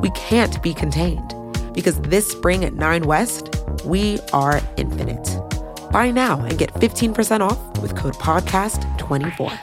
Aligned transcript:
we 0.00 0.10
can't 0.10 0.62
be 0.62 0.74
contained 0.74 1.34
because 1.74 2.00
this 2.02 2.28
spring 2.28 2.64
at 2.64 2.74
9 2.74 3.02
West, 3.02 3.54
we 3.84 4.18
are 4.32 4.60
infinite. 4.76 5.38
Buy 5.90 6.10
now 6.10 6.40
and 6.40 6.58
get 6.58 6.72
15% 6.74 7.40
off 7.40 7.78
with 7.82 7.96
code 7.96 8.14
PODCAST24. 8.14 9.58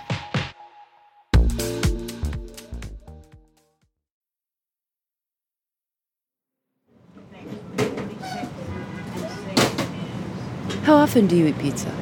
How 10.83 10.95
often 10.95 11.27
do 11.27 11.35
you 11.35 11.47
eat 11.47 11.59
pizza? 11.59 11.93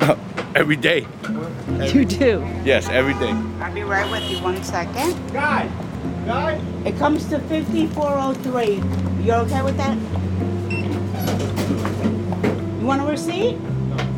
Uh, 0.00 0.14
every 0.54 0.76
day. 0.76 1.06
Every 1.24 1.88
you 1.88 2.04
do? 2.04 2.46
Yes, 2.64 2.86
every 2.90 3.14
day. 3.14 3.30
I'll 3.62 3.72
be 3.72 3.82
right 3.82 4.10
with 4.10 4.30
you 4.30 4.42
one 4.42 4.62
second. 4.62 5.32
Guy! 5.32 5.70
Guy! 6.26 6.60
It 6.84 6.96
comes 6.98 7.24
to 7.26 7.38
5403. 7.40 9.24
You're 9.24 9.36
okay 9.36 9.62
with 9.62 9.76
that? 9.76 9.96
You 12.80 12.86
want 12.86 13.02
a 13.02 13.04
receipt? 13.04 13.58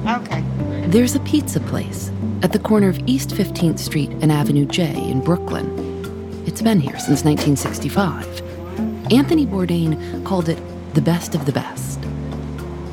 Okay. 0.06 0.42
There's 0.88 1.14
a 1.14 1.20
pizza 1.20 1.60
place 1.60 2.10
at 2.42 2.52
the 2.52 2.58
corner 2.58 2.88
of 2.88 2.98
East 3.06 3.30
15th 3.30 3.78
Street 3.78 4.10
and 4.20 4.30
Avenue 4.30 4.66
J 4.66 4.92
in 5.10 5.20
Brooklyn. 5.22 6.44
It's 6.46 6.60
been 6.60 6.80
here 6.80 6.98
since 6.98 7.24
1965. 7.24 8.42
Anthony 9.10 9.46
Bourdain 9.46 10.24
called 10.24 10.48
it 10.50 10.58
the 10.94 11.00
best 11.00 11.34
of 11.34 11.46
the 11.46 11.52
best. 11.52 12.00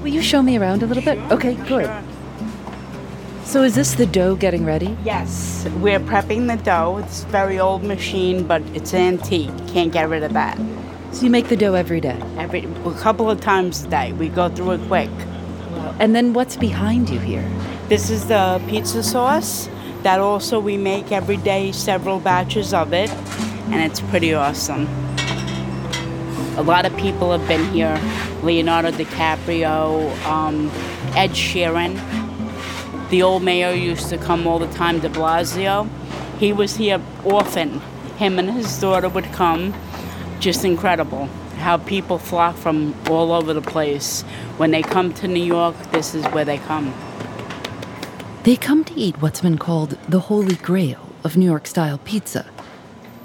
Will 0.02 0.10
you 0.10 0.22
show 0.22 0.42
me 0.42 0.58
around 0.58 0.84
a 0.84 0.88
little 0.88 1.04
bit? 1.04 1.18
Okay, 1.32 1.56
good. 1.68 1.90
So 3.52 3.64
is 3.64 3.76
this 3.76 3.96
the 3.96 4.06
dough 4.06 4.38
getting 4.38 4.64
ready? 4.64 4.98
Yes, 5.04 5.68
we're 5.82 6.00
prepping 6.00 6.48
the 6.48 6.56
dough. 6.64 7.02
It's 7.04 7.26
a 7.26 7.28
very 7.28 7.60
old 7.60 7.84
machine, 7.84 8.48
but 8.48 8.62
it's 8.74 8.94
antique. 8.94 9.50
Can't 9.68 9.92
get 9.92 10.08
rid 10.08 10.24
of 10.24 10.32
that. 10.32 10.58
So 11.12 11.26
you 11.26 11.30
make 11.30 11.50
the 11.50 11.58
dough 11.58 11.74
every 11.74 12.00
day? 12.00 12.18
Every 12.38 12.64
a 12.64 12.94
couple 12.94 13.30
of 13.30 13.42
times 13.42 13.84
a 13.84 13.90
day. 13.90 14.14
We 14.14 14.30
go 14.30 14.48
through 14.48 14.72
it 14.72 14.88
quick. 14.88 15.10
And 16.00 16.16
then 16.16 16.32
what's 16.32 16.56
behind 16.56 17.10
you 17.10 17.20
here? 17.20 17.46
This 17.90 18.10
is 18.10 18.26
the 18.28 18.62
pizza 18.70 19.04
sauce. 19.04 19.68
That 20.04 20.22
also 20.22 20.58
we 20.62 20.78
make 20.78 21.12
every 21.12 21.36
day, 21.36 21.74
several 21.74 22.22
batches 22.22 22.74
of 22.74 22.94
it, 22.94 23.10
and 23.70 23.82
it's 23.82 24.00
pretty 24.00 24.34
awesome. 24.34 24.88
A 26.56 26.64
lot 26.64 26.86
of 26.86 26.96
people 26.96 27.38
have 27.38 27.46
been 27.50 27.66
here. 27.74 28.00
Leonardo 28.44 28.92
DiCaprio, 28.92 30.10
um, 30.26 30.72
Ed 31.18 31.32
Sheeran. 31.32 32.21
The 33.12 33.24
old 33.24 33.44
mayor 33.44 33.74
used 33.74 34.08
to 34.08 34.18
come 34.18 34.48
all 34.48 34.58
the 34.58 34.72
time, 34.74 35.02
de 35.02 35.10
Blasio. 35.10 35.90
He 36.40 36.54
was 36.54 36.78
here 36.78 37.02
often. 37.26 37.82
Him 38.18 38.40
and 38.40 38.50
his 38.50 38.80
daughter 38.80 39.10
would 39.10 39.26
come. 39.34 39.74
Just 40.40 40.64
incredible 40.64 41.26
how 41.58 41.78
people 41.78 42.18
flock 42.18 42.56
from 42.56 42.96
all 43.10 43.34
over 43.34 43.54
the 43.54 43.62
place. 43.62 44.22
When 44.56 44.72
they 44.72 44.82
come 44.82 45.14
to 45.16 45.28
New 45.28 45.44
York, 45.44 45.76
this 45.92 46.16
is 46.16 46.26
where 46.28 46.46
they 46.46 46.58
come. 46.58 46.94
They 48.44 48.56
come 48.56 48.86
to 48.86 48.94
eat 48.94 49.22
what's 49.22 49.42
been 49.42 49.58
called 49.58 49.98
the 50.08 50.22
holy 50.22 50.56
grail 50.56 51.10
of 51.26 51.36
New 51.36 51.46
York 51.46 51.68
style 51.68 51.98
pizza, 52.06 52.46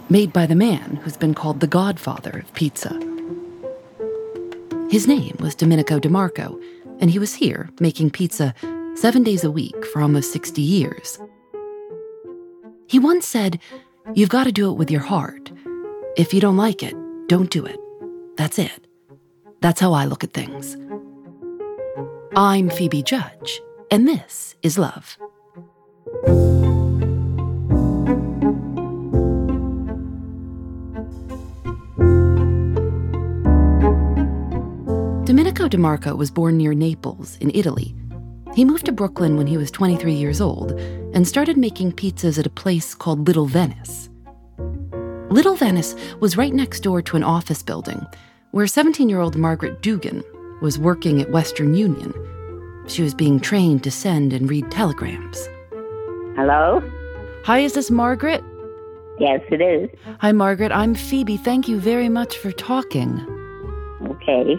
made 0.08 0.32
by 0.32 0.46
the 0.46 0.56
man 0.56 0.96
who's 1.04 1.16
been 1.16 1.32
called 1.32 1.60
the 1.60 1.68
godfather 1.68 2.40
of 2.40 2.52
pizza. 2.54 2.90
His 4.90 5.06
name 5.06 5.36
was 5.38 5.54
Domenico 5.54 6.00
DeMarco, 6.00 6.60
and 6.98 7.08
he 7.08 7.20
was 7.20 7.34
here 7.34 7.70
making 7.78 8.10
pizza 8.10 8.52
seven 8.96 9.22
days 9.22 9.44
a 9.44 9.50
week 9.50 9.84
for 9.86 10.00
almost 10.00 10.32
60 10.32 10.62
years. 10.62 11.18
He 12.88 12.98
once 12.98 13.26
said, 13.26 13.60
You've 14.14 14.30
got 14.30 14.44
to 14.44 14.52
do 14.52 14.70
it 14.70 14.74
with 14.74 14.90
your 14.90 15.02
heart. 15.02 15.52
If 16.16 16.32
you 16.32 16.40
don't 16.40 16.56
like 16.56 16.82
it, 16.82 16.94
don't 17.28 17.50
do 17.50 17.66
it. 17.66 17.78
That's 18.36 18.58
it. 18.58 18.86
That's 19.60 19.80
how 19.80 19.92
I 19.92 20.06
look 20.06 20.24
at 20.24 20.32
things. 20.32 20.76
I'm 22.36 22.70
Phoebe 22.70 23.02
Judge, 23.02 23.60
and 23.90 24.08
this 24.08 24.54
is 24.62 24.78
Love. 24.78 25.18
Domenico 35.24 35.68
DeMarco 35.68 36.16
was 36.16 36.30
born 36.30 36.56
near 36.56 36.72
Naples 36.72 37.36
in 37.38 37.50
Italy 37.52 37.94
he 38.56 38.64
moved 38.64 38.86
to 38.86 38.92
Brooklyn 38.92 39.36
when 39.36 39.46
he 39.46 39.58
was 39.58 39.70
23 39.70 40.14
years 40.14 40.40
old 40.40 40.72
and 41.12 41.28
started 41.28 41.58
making 41.58 41.92
pizzas 41.92 42.38
at 42.38 42.46
a 42.46 42.50
place 42.50 42.94
called 42.94 43.26
Little 43.26 43.44
Venice. 43.44 44.08
Little 45.28 45.56
Venice 45.56 45.94
was 46.20 46.38
right 46.38 46.54
next 46.54 46.80
door 46.80 47.02
to 47.02 47.16
an 47.16 47.22
office 47.22 47.62
building 47.62 48.06
where 48.52 48.66
17 48.66 49.10
year 49.10 49.20
old 49.20 49.36
Margaret 49.36 49.82
Dugan 49.82 50.24
was 50.62 50.78
working 50.78 51.20
at 51.20 51.30
Western 51.30 51.74
Union. 51.74 52.14
She 52.88 53.02
was 53.02 53.12
being 53.12 53.40
trained 53.40 53.84
to 53.84 53.90
send 53.90 54.32
and 54.32 54.48
read 54.48 54.70
telegrams. 54.70 55.46
Hello? 56.34 56.82
Hi, 57.44 57.58
is 57.58 57.74
this 57.74 57.90
Margaret? 57.90 58.42
Yes, 59.18 59.42
it 59.50 59.60
is. 59.60 59.90
Hi, 60.20 60.32
Margaret. 60.32 60.72
I'm 60.72 60.94
Phoebe. 60.94 61.36
Thank 61.36 61.68
you 61.68 61.78
very 61.78 62.08
much 62.08 62.38
for 62.38 62.52
talking. 62.52 63.20
Okay. 64.06 64.56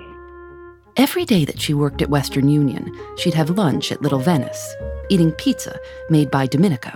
Every 0.97 1.25
day 1.25 1.45
that 1.45 1.61
she 1.61 1.75
worked 1.75 2.01
at 2.01 2.09
Western 2.09 2.49
Union, 2.49 2.91
she'd 3.17 3.35
have 3.35 3.51
lunch 3.51 3.91
at 3.91 4.01
Little 4.01 4.17
Venice, 4.17 4.75
eating 5.11 5.31
pizza 5.33 5.79
made 6.09 6.31
by 6.31 6.47
Domenico. 6.47 6.89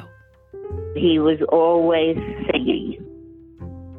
He 0.95 1.19
was 1.19 1.37
always 1.49 2.17
singing. 2.51 2.97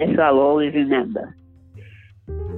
This 0.00 0.18
I'll 0.18 0.40
always 0.40 0.74
remember. 0.74 1.36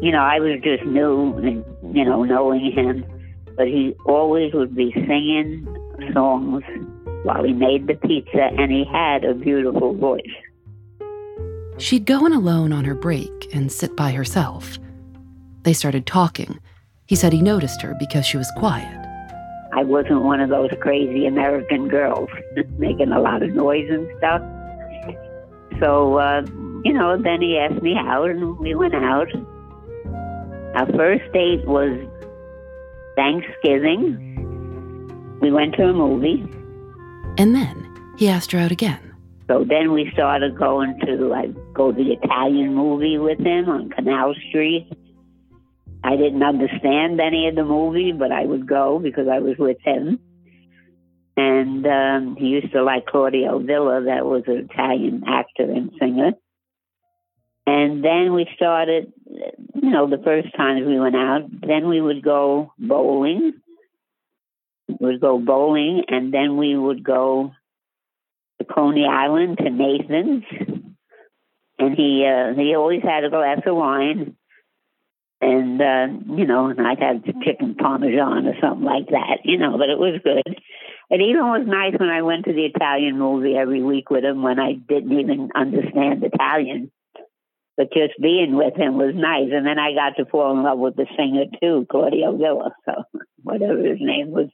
You 0.01 0.11
know, 0.11 0.23
I 0.23 0.41
was 0.41 0.59
just 0.63 0.85
new 0.85 1.35
and, 1.37 1.63
you 1.95 2.07
know, 2.07 2.25
knowing 2.25 2.73
him, 2.73 3.05
but 3.59 3.67
he 3.67 3.95
always 4.07 4.55
would 4.55 4.75
be 4.75 4.91
singing 4.95 5.67
songs 6.15 6.63
while 7.25 7.45
he 7.45 7.53
made 7.53 7.89
the 7.89 7.95
pizza, 7.95 8.49
and 8.59 8.73
he 8.73 8.85
had 8.91 9.23
a 9.23 9.35
beautiful 9.35 9.93
voice. 9.93 10.23
She'd 11.77 12.07
go 12.07 12.25
in 12.25 12.33
alone 12.33 12.73
on 12.73 12.87
her 12.87 12.95
break 12.95 13.55
and 13.55 13.71
sit 13.71 13.95
by 13.95 14.13
herself. 14.13 14.79
They 15.65 15.75
started 15.75 16.07
talking 16.07 16.59
he 17.07 17.17
said 17.17 17.33
he 17.33 17.43
noticed 17.43 17.83
her 17.83 17.95
because 17.99 18.25
she 18.25 18.37
was 18.37 18.51
quiet. 18.57 19.01
I 19.73 19.83
wasn't 19.83 20.23
one 20.23 20.41
of 20.41 20.51
those 20.51 20.71
crazy 20.81 21.27
American 21.27 21.89
girls 21.89 22.29
making 22.79 23.13
a 23.13 23.21
lot 23.21 23.43
of 23.43 23.51
noise 23.51 23.89
and 23.91 24.09
stuff. 24.19 24.41
So, 25.81 26.19
uh, 26.19 26.43
you 26.85 26.93
know, 26.93 27.21
then 27.21 27.43
he 27.43 27.59
asked 27.59 27.83
me 27.83 27.97
out 27.99 28.31
and 28.31 28.59
we 28.59 28.75
went 28.75 28.95
out. 28.95 29.29
Our 30.77 30.87
first 30.97 31.25
date 31.33 31.67
was 31.67 31.99
Thanksgiving. 33.17 34.21
We 35.41 35.51
went 35.51 35.75
to 35.75 35.89
a 35.89 35.93
movie. 35.93 36.47
And 37.37 37.55
then 37.55 38.15
he 38.17 38.29
asked 38.29 38.53
her 38.53 38.59
out 38.59 38.71
again. 38.71 39.01
So 39.49 39.65
then 39.69 39.93
we 39.93 40.11
started 40.13 40.57
going 40.57 40.99
to, 41.01 41.35
I'd 41.35 41.55
go 41.75 41.93
to 41.93 41.97
the 41.97 42.13
Italian 42.13 42.75
movie 42.75 43.19
with 43.19 43.39
him 43.41 43.69
on 43.69 43.91
Canal 43.91 44.35
Street. 44.49 44.91
I 46.05 46.17
didn't 46.17 46.43
understand 46.43 47.19
any 47.19 47.49
of 47.49 47.55
the 47.55 47.65
movie, 47.65 48.13
but 48.13 48.31
I 48.31 48.45
would 48.45 48.69
go 48.69 48.99
because 48.99 49.27
I 49.27 49.39
was 49.39 49.57
with 49.59 49.79
him. 49.83 50.21
And 51.35 51.87
um, 51.87 52.37
he 52.39 52.47
used 52.47 52.73
to 52.73 52.85
like 52.85 53.07
Claudio 53.07 53.59
Villa, 53.59 54.03
that 54.05 54.27
was 54.27 54.43
an 54.47 54.69
Italian 54.71 55.25
actor 55.27 55.63
and 55.63 55.91
singer. 55.99 56.33
And 57.67 58.05
then 58.05 58.35
we 58.35 58.47
started, 58.55 59.13
you 59.27 59.91
know, 59.91 60.09
the 60.09 60.23
first 60.23 60.55
times 60.55 60.87
we 60.87 61.01
went 61.01 61.17
out, 61.17 61.49
then 61.67 61.89
we 61.89 62.03
would 62.03 62.23
go 62.23 62.73
bowling. 62.79 63.55
We 64.87 64.97
would 65.01 65.21
go 65.23 65.39
bowling, 65.39 66.05
and 66.09 66.33
then 66.33 66.59
we 66.59 66.77
would 66.77 67.03
go 67.03 67.53
to 68.59 68.65
Coney 68.67 69.07
Island 69.07 69.57
to 69.59 69.71
Nathan's. 69.71 70.45
And 71.79 71.97
he 71.97 72.25
uh, 72.25 72.55
he 72.55 72.75
always 72.77 73.03
had 73.03 73.25
a 73.25 73.31
glass 73.31 73.61
of 73.67 73.75
wine, 73.75 74.37
and 75.45 75.81
uh, 75.81 76.35
you 76.35 76.47
know, 76.47 76.69
and 76.69 76.81
I'd 76.81 77.01
have 77.01 77.23
the 77.23 77.35
chicken 77.45 77.75
parmesan 77.75 78.47
or 78.47 78.55
something 78.61 78.85
like 78.85 79.09
that, 79.09 79.45
you 79.45 79.59
know. 79.59 79.77
But 79.77 79.91
it 79.91 79.99
was 79.99 80.21
good. 80.25 80.57
It 81.11 81.21
even 81.21 81.45
was 81.45 81.67
nice 81.67 81.93
when 82.01 82.09
I 82.09 82.23
went 82.23 82.47
to 82.47 82.55
the 82.55 82.65
Italian 82.65 83.19
movie 83.19 83.55
every 83.55 83.83
week 83.83 84.09
with 84.09 84.25
him 84.25 84.43
when 84.43 84.59
I 84.59 84.73
didn't 84.73 85.13
even 85.13 85.51
understand 85.55 86.25
Italian 86.25 86.91
but 87.77 87.93
just 87.93 88.15
being 88.21 88.55
with 88.57 88.77
him 88.77 88.97
was 88.97 89.15
nice. 89.15 89.51
And 89.53 89.67
then 89.67 89.79
I 89.79 89.95
got 89.95 90.17
to 90.17 90.31
fall 90.31 90.57
in 90.57 90.63
love 90.63 90.79
with 90.79 90.97
the 90.97 91.07
singer 91.17 91.47
too, 91.61 91.87
Claudio 91.91 92.37
Villa, 92.37 92.73
so 92.85 93.05
whatever 93.43 93.79
his 93.79 93.99
name 94.01 94.31
was. 94.31 94.49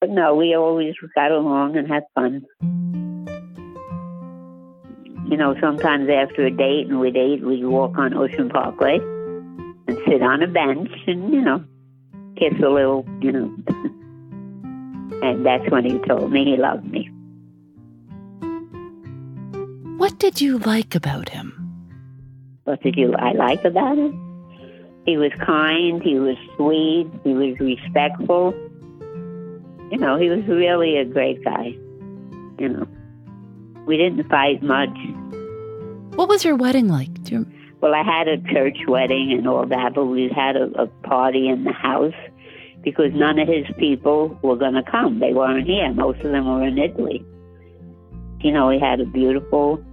But 0.00 0.10
no, 0.10 0.34
we 0.34 0.54
always 0.56 0.94
got 1.14 1.30
along 1.30 1.76
and 1.76 1.86
had 1.86 2.04
fun. 2.14 2.46
You 5.30 5.36
know, 5.36 5.54
sometimes 5.60 6.08
after 6.08 6.46
a 6.46 6.50
date 6.50 6.88
and 6.88 6.98
we'd 6.98 7.16
eat, 7.16 7.44
we'd 7.44 7.64
walk 7.64 7.96
on 7.98 8.14
Ocean 8.14 8.48
Parkway 8.48 8.98
and 9.86 9.98
sit 10.06 10.22
on 10.22 10.42
a 10.42 10.46
bench 10.46 10.90
and, 11.06 11.32
you 11.32 11.40
know, 11.40 11.64
kiss 12.36 12.54
a 12.64 12.68
little, 12.68 13.06
you 13.20 13.32
know. 13.32 13.54
and 15.22 15.44
that's 15.44 15.68
when 15.70 15.84
he 15.84 15.98
told 16.06 16.32
me 16.32 16.44
he 16.44 16.56
loved 16.56 16.84
me. 16.90 17.10
What 19.98 20.18
did 20.18 20.40
you 20.40 20.58
like 20.58 20.94
about 20.94 21.28
him? 21.28 21.62
What 22.64 22.82
did 22.82 22.96
you 22.96 23.14
I 23.14 23.32
like 23.32 23.64
about 23.64 23.96
him? 23.96 24.18
He 25.04 25.16
was 25.16 25.32
kind, 25.44 26.02
he 26.02 26.18
was 26.18 26.36
sweet, 26.56 27.08
he 27.24 27.34
was 27.34 27.58
respectful. 27.58 28.52
You 29.90 29.98
know, 29.98 30.16
he 30.16 30.28
was 30.28 30.44
really 30.46 30.96
a 30.96 31.04
great 31.04 31.44
guy. 31.44 31.76
You 32.58 32.68
know, 32.68 32.88
we 33.86 33.96
didn't 33.96 34.28
fight 34.28 34.62
much. 34.62 34.96
What 36.14 36.28
was 36.28 36.44
your 36.44 36.56
wedding 36.56 36.88
like? 36.88 37.22
Do 37.24 37.34
you... 37.34 37.46
Well, 37.82 37.94
I 37.94 38.04
had 38.04 38.28
a 38.28 38.38
church 38.38 38.78
wedding 38.86 39.34
and 39.36 39.48
all 39.48 39.66
that, 39.66 39.94
but 39.94 40.04
we 40.04 40.30
had 40.34 40.56
a, 40.56 40.82
a 40.82 40.86
party 40.86 41.48
in 41.48 41.64
the 41.64 41.72
house 41.72 42.14
because 42.82 43.12
none 43.12 43.40
of 43.40 43.48
his 43.48 43.66
people 43.76 44.38
were 44.40 44.56
going 44.56 44.74
to 44.74 44.84
come. 44.88 45.18
They 45.18 45.32
weren't 45.32 45.66
here. 45.66 45.92
Most 45.92 46.20
of 46.20 46.30
them 46.30 46.46
were 46.46 46.64
in 46.64 46.78
Italy. 46.78 47.26
You 48.40 48.52
know, 48.52 48.68
we 48.68 48.78
had 48.78 49.00
a 49.00 49.04
beautiful 49.04 49.84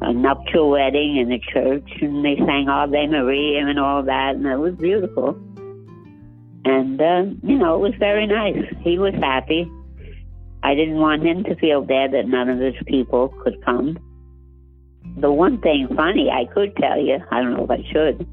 a 0.00 0.12
nuptial 0.12 0.70
wedding 0.70 1.16
in 1.16 1.28
the 1.28 1.40
church, 1.52 1.90
and 2.00 2.24
they 2.24 2.36
sang 2.36 2.68
Ave 2.68 3.08
Maria 3.08 3.66
and 3.66 3.80
all 3.80 4.02
that, 4.04 4.36
and 4.36 4.46
it 4.46 4.58
was 4.58 4.74
beautiful. 4.74 5.30
And, 6.64 7.00
uh, 7.00 7.24
you 7.42 7.56
know, 7.56 7.74
it 7.74 7.80
was 7.80 7.94
very 7.98 8.26
nice. 8.26 8.64
He 8.82 8.98
was 8.98 9.14
happy. 9.14 9.70
I 10.62 10.74
didn't 10.74 10.98
want 10.98 11.22
him 11.22 11.42
to 11.44 11.56
feel 11.56 11.82
bad 11.82 12.12
that 12.12 12.28
none 12.28 12.48
of 12.48 12.58
his 12.58 12.74
people 12.86 13.34
could 13.42 13.64
come. 13.64 13.98
The 15.20 15.32
one 15.32 15.60
thing 15.60 15.88
funny 15.96 16.30
I 16.30 16.44
could 16.52 16.76
tell 16.76 17.00
you, 17.00 17.18
I 17.30 17.42
don't 17.42 17.54
know 17.54 17.64
if 17.64 17.70
I 17.70 17.84
should, 17.90 18.26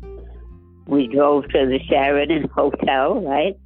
we 0.85 1.07
drove 1.07 1.47
to 1.49 1.65
the 1.65 1.79
Sheraton 1.89 2.47
Hotel, 2.49 3.21
right? 3.21 3.57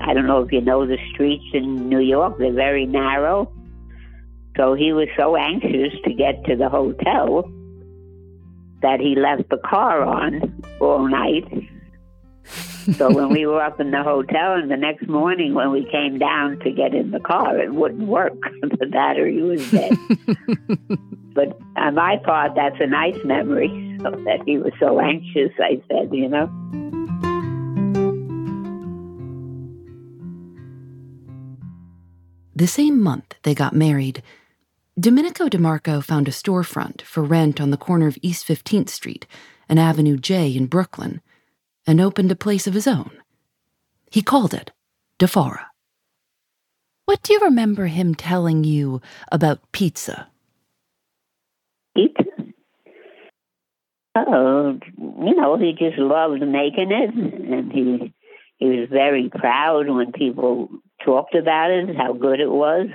I 0.00 0.12
don't 0.12 0.26
know 0.26 0.40
if 0.42 0.50
you 0.50 0.60
know 0.60 0.86
the 0.86 0.98
streets 1.12 1.44
in 1.52 1.88
New 1.88 2.00
York, 2.00 2.38
they're 2.38 2.52
very 2.52 2.86
narrow. 2.86 3.52
So 4.56 4.74
he 4.74 4.92
was 4.92 5.08
so 5.16 5.36
anxious 5.36 5.92
to 6.04 6.12
get 6.14 6.44
to 6.46 6.56
the 6.56 6.68
hotel 6.68 7.48
that 8.82 8.98
he 8.98 9.14
left 9.14 9.48
the 9.48 9.58
car 9.58 10.02
on 10.02 10.62
all 10.80 11.08
night. 11.08 11.44
So 12.96 13.12
when 13.12 13.28
we 13.28 13.46
were 13.46 13.62
up 13.62 13.80
in 13.80 13.90
the 13.90 14.02
hotel 14.02 14.54
and 14.54 14.70
the 14.70 14.76
next 14.76 15.08
morning 15.08 15.54
when 15.54 15.70
we 15.70 15.84
came 15.90 16.18
down 16.18 16.58
to 16.60 16.70
get 16.70 16.94
in 16.94 17.10
the 17.10 17.20
car, 17.20 17.58
it 17.58 17.72
wouldn't 17.74 18.08
work. 18.08 18.32
the 18.62 18.86
battery 18.86 19.40
was 19.42 19.70
dead. 19.70 19.96
but 21.34 21.58
on 21.76 21.94
my 21.94 22.16
part, 22.24 22.54
that's 22.56 22.76
a 22.80 22.86
nice 22.86 23.16
memory 23.24 23.98
so 24.02 24.10
that 24.10 24.40
he 24.46 24.58
was 24.58 24.72
so 24.80 25.00
anxious, 25.00 25.52
I 25.58 25.80
said, 25.88 26.12
you 26.12 26.28
know. 26.28 26.50
The 32.54 32.66
same 32.66 33.00
month 33.00 33.36
they 33.42 33.54
got 33.54 33.74
married, 33.74 34.22
Domenico 34.98 35.48
DeMarco 35.48 36.04
found 36.04 36.28
a 36.28 36.32
storefront 36.32 37.02
for 37.02 37.22
rent 37.22 37.60
on 37.60 37.70
the 37.70 37.76
corner 37.76 38.06
of 38.06 38.18
East 38.22 38.46
15th 38.46 38.90
Street 38.90 39.26
and 39.68 39.80
Avenue 39.80 40.18
J 40.18 40.54
in 40.54 40.66
Brooklyn 40.66 41.22
and 41.86 42.00
opened 42.00 42.30
a 42.30 42.36
place 42.36 42.66
of 42.66 42.74
his 42.74 42.86
own. 42.86 43.10
He 44.10 44.22
called 44.22 44.54
it 44.54 44.70
Di 45.18 45.26
Fara. 45.26 45.66
What 47.06 47.22
do 47.22 47.32
you 47.32 47.40
remember 47.40 47.86
him 47.86 48.14
telling 48.14 48.64
you 48.64 49.00
about 49.30 49.60
pizza? 49.72 50.28
Pizza? 51.96 52.24
Oh, 54.14 54.78
you 54.98 55.34
know, 55.34 55.56
he 55.56 55.72
just 55.72 55.98
loved 55.98 56.42
making 56.42 56.92
it, 56.92 57.14
and 57.14 57.72
he 57.72 58.12
he 58.58 58.66
was 58.66 58.88
very 58.90 59.28
proud 59.28 59.88
when 59.88 60.12
people 60.12 60.68
talked 61.04 61.34
about 61.34 61.70
it, 61.70 61.96
how 61.96 62.12
good 62.12 62.38
it 62.38 62.50
was. 62.50 62.86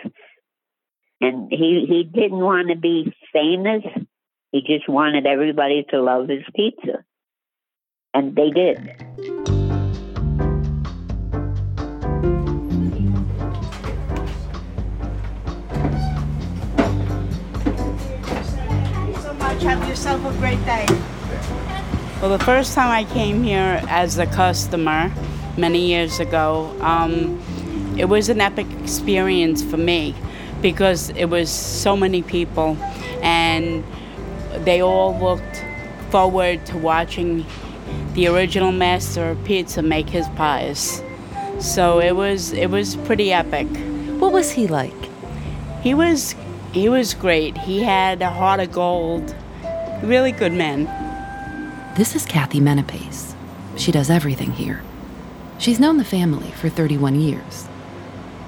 And 1.20 1.52
he, 1.52 1.86
he 1.90 2.04
didn't 2.04 2.40
want 2.40 2.70
to 2.70 2.78
be 2.78 3.14
famous. 3.34 3.84
He 4.52 4.62
just 4.62 4.88
wanted 4.88 5.26
everybody 5.26 5.86
to 5.90 6.02
love 6.02 6.30
his 6.30 6.44
pizza. 6.56 7.04
And 8.18 8.36
they 8.36 8.50
did. 8.50 8.80
Have 19.62 19.88
yourself 19.88 20.26
a 20.26 20.32
great 20.40 20.58
day. 20.66 20.88
Well, 22.20 22.36
the 22.36 22.44
first 22.44 22.74
time 22.74 22.90
I 22.90 23.04
came 23.14 23.44
here 23.44 23.84
as 23.88 24.18
a 24.18 24.26
customer 24.26 25.14
many 25.56 25.86
years 25.86 26.20
ago, 26.20 26.76
um, 26.82 27.40
it 28.00 28.06
was 28.06 28.30
an 28.30 28.42
epic 28.42 28.66
experience 28.82 29.62
for 29.62 29.78
me 29.78 30.16
because 30.64 31.12
it 31.12 31.26
was 31.26 31.52
so 31.52 31.96
many 31.96 32.24
people 32.24 32.78
and 33.22 33.84
they 34.66 34.82
all 34.82 35.16
looked 35.20 35.64
forward 36.10 36.66
to 36.66 36.78
watching 36.80 37.46
the 38.14 38.28
original 38.28 38.72
master 38.72 39.30
of 39.30 39.44
pizza 39.44 39.82
make 39.82 40.10
his 40.10 40.28
pies. 40.30 41.02
So 41.60 42.00
it 42.00 42.16
was 42.16 42.54
it 42.54 42.70
was 42.70 42.96
pretty 42.98 43.32
epic. 43.32 43.68
What 44.20 44.32
was 44.32 44.52
he 44.52 44.68
like? 44.68 44.94
He 45.82 45.94
was 45.94 46.36
he 46.72 46.90
was 46.90 47.14
great. 47.14 47.58
He 47.58 47.82
had 47.82 48.22
a 48.22 48.30
heart 48.30 48.60
of 48.60 48.72
gold. 48.72 49.36
Really 50.04 50.32
good 50.32 50.54
man. 50.54 50.86
This 51.96 52.16
is 52.16 52.26
Kathy 52.26 52.60
Menapace. 52.60 53.36
She 53.78 53.92
does 53.92 54.10
everything 54.10 54.52
here. 54.52 54.82
She's 55.58 55.80
known 55.80 55.98
the 55.98 56.06
family 56.06 56.52
for 56.52 56.70
31 56.70 57.20
years. 57.20 57.68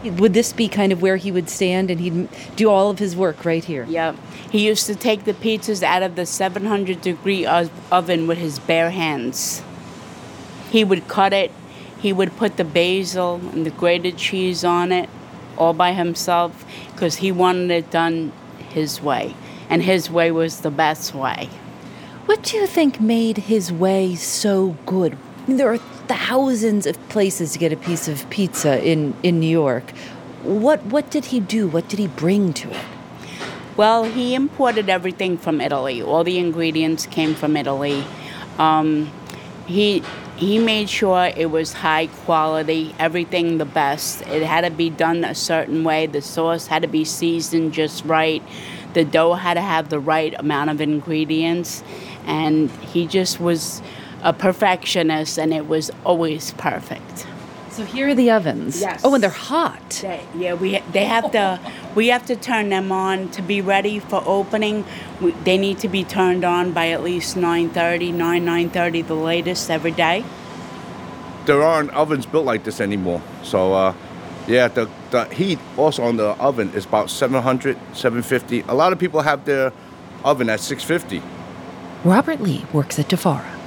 Would 0.03 0.33
this 0.33 0.53
be 0.53 0.69
kind 0.69 0.91
of 0.91 1.01
where 1.01 1.17
he 1.17 1.31
would 1.31 1.49
stand 1.49 1.91
and 1.91 1.99
he'd 1.99 2.29
do 2.55 2.69
all 2.69 2.89
of 2.89 2.99
his 2.99 3.15
work 3.15 3.43
right 3.43 3.63
here? 3.63 3.85
Yep. 3.89 4.15
He 4.49 4.65
used 4.65 4.85
to 4.85 4.95
take 4.95 5.25
the 5.25 5.33
pizzas 5.33 5.83
out 5.83 6.03
of 6.03 6.15
the 6.15 6.25
700 6.25 7.01
degree 7.01 7.45
oven 7.45 8.27
with 8.27 8.37
his 8.37 8.59
bare 8.59 8.91
hands. 8.91 9.61
He 10.71 10.83
would 10.83 11.07
cut 11.07 11.33
it, 11.33 11.51
he 11.99 12.13
would 12.13 12.37
put 12.37 12.57
the 12.57 12.63
basil 12.63 13.41
and 13.51 13.65
the 13.65 13.71
grated 13.71 14.17
cheese 14.17 14.63
on 14.63 14.91
it 14.91 15.09
all 15.57 15.73
by 15.73 15.91
himself 15.91 16.65
because 16.93 17.17
he 17.17 17.31
wanted 17.31 17.69
it 17.69 17.91
done 17.91 18.31
his 18.69 19.01
way. 19.01 19.35
And 19.69 19.83
his 19.83 20.09
way 20.09 20.31
was 20.31 20.61
the 20.61 20.71
best 20.71 21.13
way. 21.13 21.49
What 22.25 22.43
do 22.43 22.57
you 22.57 22.65
think 22.65 23.01
made 23.01 23.37
his 23.37 23.71
way 23.71 24.15
so 24.15 24.77
good? 24.85 25.17
There 25.47 25.73
are 25.73 25.79
thousands 26.09 26.85
of 26.85 26.95
places 27.07 27.53
to 27.53 27.59
get 27.59 27.71
a 27.71 27.77
piece 27.77 28.07
of 28.07 28.29
pizza 28.29 28.83
in, 28.85 29.13
in 29.23 29.39
New 29.39 29.47
York. 29.47 29.91
What, 30.43 30.83
what 30.87 31.09
did 31.11 31.25
he 31.25 31.39
do? 31.39 31.67
What 31.67 31.87
did 31.87 31.99
he 31.99 32.07
bring 32.07 32.51
to 32.53 32.69
it? 32.71 32.85
Well, 33.77 34.03
he 34.03 34.33
imported 34.35 34.89
everything 34.89 35.37
from 35.37 35.61
Italy. 35.61 36.01
All 36.01 36.23
the 36.23 36.39
ingredients 36.39 37.05
came 37.05 37.35
from 37.35 37.55
Italy. 37.55 38.03
Um, 38.57 39.11
he 39.67 40.03
he 40.35 40.57
made 40.57 40.89
sure 40.89 41.31
it 41.35 41.51
was 41.51 41.73
high 41.73 42.07
quality, 42.07 42.95
everything 42.97 43.57
the 43.57 43.65
best. 43.65 44.21
It 44.21 44.41
had 44.41 44.61
to 44.61 44.71
be 44.71 44.89
done 44.89 45.25
a 45.25 45.35
certain 45.35 45.83
way. 45.83 46.07
The 46.07 46.21
sauce 46.21 46.67
had 46.67 46.81
to 46.83 46.87
be 46.87 47.03
seasoned 47.03 47.73
just 47.73 48.05
right. 48.05 48.41
The 48.93 49.03
dough 49.03 49.33
had 49.33 49.55
to 49.55 49.61
have 49.61 49.89
the 49.89 49.99
right 49.99 50.33
amount 50.39 50.69
of 50.69 50.79
ingredients. 50.79 51.83
And 52.25 52.71
he 52.71 53.05
just 53.05 53.41
was 53.41 53.81
a 54.21 54.33
perfectionist, 54.33 55.37
and 55.37 55.53
it 55.53 55.67
was 55.67 55.91
always 56.03 56.51
perfect. 56.53 57.27
So 57.71 57.85
here 57.85 58.09
are 58.09 58.15
the 58.15 58.31
ovens. 58.31 58.81
Yes. 58.81 59.01
Oh, 59.03 59.13
and 59.13 59.23
they're 59.23 59.29
hot. 59.29 59.99
They, 60.01 60.21
yeah, 60.35 60.53
we 60.53 60.79
they 60.91 61.05
have 61.05 61.31
to 61.31 61.59
we 61.95 62.07
have 62.07 62.25
to 62.25 62.35
turn 62.35 62.69
them 62.69 62.91
on 62.91 63.29
to 63.29 63.41
be 63.41 63.61
ready 63.61 63.99
for 63.99 64.21
opening. 64.25 64.83
We, 65.21 65.31
they 65.31 65.57
need 65.57 65.79
to 65.79 65.87
be 65.87 66.03
turned 66.03 66.43
on 66.43 66.73
by 66.73 66.89
at 66.89 67.03
least 67.03 67.37
9:30, 67.37 68.13
9 68.13 68.45
9:30 68.45 69.07
the 69.07 69.13
latest 69.13 69.69
every 69.69 69.91
day. 69.91 70.25
There 71.45 71.63
aren't 71.63 71.91
ovens 71.91 72.25
built 72.25 72.45
like 72.45 72.63
this 72.63 72.81
anymore. 72.81 73.21
So, 73.43 73.73
uh, 73.73 73.93
yeah, 74.45 74.67
the, 74.67 74.89
the 75.11 75.25
heat 75.25 75.57
also 75.77 76.03
on 76.03 76.17
the 76.17 76.29
oven 76.39 76.71
is 76.73 76.85
about 76.85 77.09
700, 77.09 77.77
750. 77.93 78.61
A 78.67 78.73
lot 78.73 78.91
of 78.93 78.99
people 78.99 79.21
have 79.21 79.45
their 79.45 79.71
oven 80.23 80.49
at 80.49 80.59
650. 80.59 81.23
Robert 82.03 82.41
Lee 82.41 82.65
works 82.73 82.99
at 82.99 83.07
Di 83.07 83.15
Fara. 83.15 83.58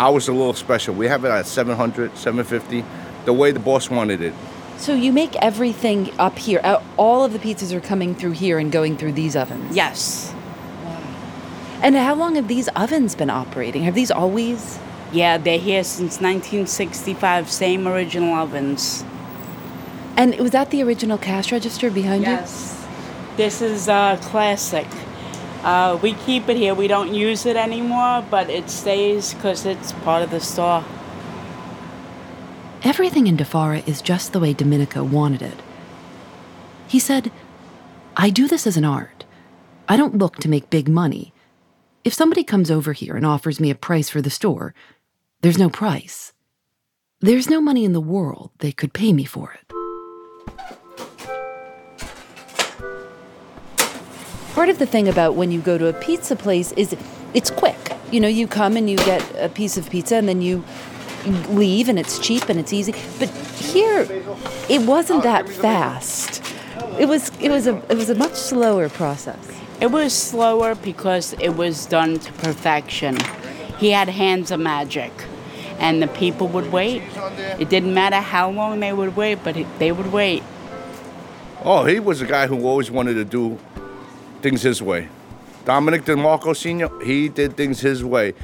Ours 0.00 0.22
is 0.22 0.28
a 0.30 0.32
little 0.32 0.54
special. 0.54 0.94
We 0.94 1.08
have 1.08 1.26
it 1.26 1.28
at 1.28 1.44
700, 1.44 2.16
750, 2.16 2.82
the 3.26 3.34
way 3.34 3.52
the 3.52 3.60
boss 3.60 3.90
wanted 3.90 4.22
it. 4.22 4.32
So 4.78 4.94
you 4.94 5.12
make 5.12 5.36
everything 5.36 6.10
up 6.18 6.38
here. 6.38 6.58
Uh, 6.64 6.82
All 6.96 7.22
of 7.22 7.34
the 7.34 7.38
pizzas 7.38 7.70
are 7.74 7.82
coming 7.82 8.14
through 8.14 8.30
here 8.30 8.58
and 8.58 8.72
going 8.72 8.96
through 8.96 9.12
these 9.12 9.36
ovens. 9.36 9.76
Yes. 9.76 10.32
Wow. 10.82 11.80
And 11.82 11.96
how 11.96 12.14
long 12.14 12.36
have 12.36 12.48
these 12.48 12.68
ovens 12.68 13.14
been 13.14 13.28
operating? 13.28 13.82
Have 13.82 13.94
these 13.94 14.10
always? 14.10 14.78
Yeah, 15.12 15.36
they're 15.36 15.58
here 15.58 15.84
since 15.84 16.18
1965. 16.18 17.50
Same 17.50 17.86
original 17.86 18.32
ovens. 18.32 19.04
And 20.16 20.34
was 20.36 20.52
that 20.52 20.70
the 20.70 20.82
original 20.82 21.18
cash 21.18 21.52
register 21.52 21.90
behind 21.90 22.22
you? 22.24 22.30
Yes. 22.30 22.86
This 23.36 23.60
is 23.60 23.86
uh, 23.86 24.16
classic. 24.22 24.86
Uh, 25.62 25.98
we 26.02 26.14
keep 26.14 26.48
it 26.48 26.56
here. 26.56 26.74
We 26.74 26.88
don't 26.88 27.12
use 27.12 27.44
it 27.44 27.56
anymore, 27.56 28.24
but 28.30 28.48
it 28.48 28.70
stays 28.70 29.34
because 29.34 29.66
it's 29.66 29.92
part 29.92 30.22
of 30.22 30.30
the 30.30 30.40
store. 30.40 30.84
Everything 32.82 33.26
in 33.26 33.36
Di 33.36 33.44
Fara 33.44 33.80
is 33.80 34.00
just 34.00 34.32
the 34.32 34.40
way 34.40 34.54
Domenico 34.54 35.04
wanted 35.04 35.42
it. 35.42 35.60
He 36.88 36.98
said, 36.98 37.30
I 38.16 38.30
do 38.30 38.48
this 38.48 38.66
as 38.66 38.76
an 38.76 38.84
art. 38.84 39.24
I 39.86 39.96
don't 39.96 40.18
look 40.18 40.36
to 40.36 40.48
make 40.48 40.70
big 40.70 40.88
money. 40.88 41.32
If 42.04 42.14
somebody 42.14 42.42
comes 42.42 42.70
over 42.70 42.94
here 42.94 43.14
and 43.16 43.26
offers 43.26 43.60
me 43.60 43.70
a 43.70 43.74
price 43.74 44.08
for 44.08 44.22
the 44.22 44.30
store, 44.30 44.74
there's 45.42 45.58
no 45.58 45.68
price. 45.68 46.32
There's 47.20 47.50
no 47.50 47.60
money 47.60 47.84
in 47.84 47.92
the 47.92 48.00
world 48.00 48.50
they 48.58 48.72
could 48.72 48.94
pay 48.94 49.12
me 49.12 49.24
for 49.24 49.52
it. 49.52 49.79
Part 54.60 54.68
of 54.68 54.78
the 54.78 54.84
thing 54.84 55.08
about 55.08 55.36
when 55.36 55.50
you 55.50 55.58
go 55.58 55.78
to 55.78 55.86
a 55.86 55.94
pizza 55.94 56.36
place 56.36 56.72
is 56.72 56.94
it's 57.32 57.50
quick. 57.50 57.96
You 58.10 58.20
know, 58.20 58.28
you 58.28 58.46
come 58.46 58.76
and 58.76 58.90
you 58.90 58.98
get 58.98 59.24
a 59.36 59.48
piece 59.48 59.78
of 59.78 59.88
pizza 59.88 60.16
and 60.16 60.28
then 60.28 60.42
you 60.42 60.62
leave 61.48 61.88
and 61.88 61.98
it's 61.98 62.18
cheap 62.18 62.50
and 62.50 62.60
it's 62.60 62.70
easy. 62.70 62.92
But 63.18 63.30
here, 63.30 64.06
it 64.68 64.82
wasn't 64.82 65.22
that 65.22 65.48
fast. 65.48 66.42
It 66.98 67.08
was 67.08 67.32
it 67.40 67.48
was 67.48 67.66
a 67.66 67.76
it 67.90 67.96
was 67.96 68.10
a 68.10 68.14
much 68.14 68.34
slower 68.34 68.90
process. 68.90 69.38
It 69.80 69.92
was 69.92 70.12
slower 70.12 70.74
because 70.74 71.32
it 71.40 71.56
was 71.56 71.86
done 71.86 72.18
to 72.18 72.32
perfection. 72.34 73.16
He 73.78 73.92
had 73.92 74.10
hands 74.10 74.50
of 74.50 74.60
magic, 74.60 75.12
and 75.78 76.02
the 76.02 76.08
people 76.08 76.48
would 76.48 76.70
wait. 76.70 77.02
It 77.58 77.70
didn't 77.70 77.94
matter 77.94 78.20
how 78.20 78.50
long 78.50 78.80
they 78.80 78.92
would 78.92 79.16
wait, 79.16 79.42
but 79.42 79.56
they 79.78 79.90
would 79.90 80.12
wait. 80.12 80.42
Oh, 81.64 81.86
he 81.86 81.98
was 81.98 82.20
a 82.20 82.26
guy 82.26 82.46
who 82.46 82.66
always 82.66 82.90
wanted 82.90 83.14
to 83.14 83.24
do 83.24 83.58
things 84.42 84.62
his 84.62 84.82
way. 84.82 85.08
Dominic 85.64 86.04
DeMarco 86.04 86.56
Sr., 86.56 86.88
he 87.04 87.28
did 87.28 87.56
things 87.56 87.80
his 87.80 88.02
way. 88.02 88.34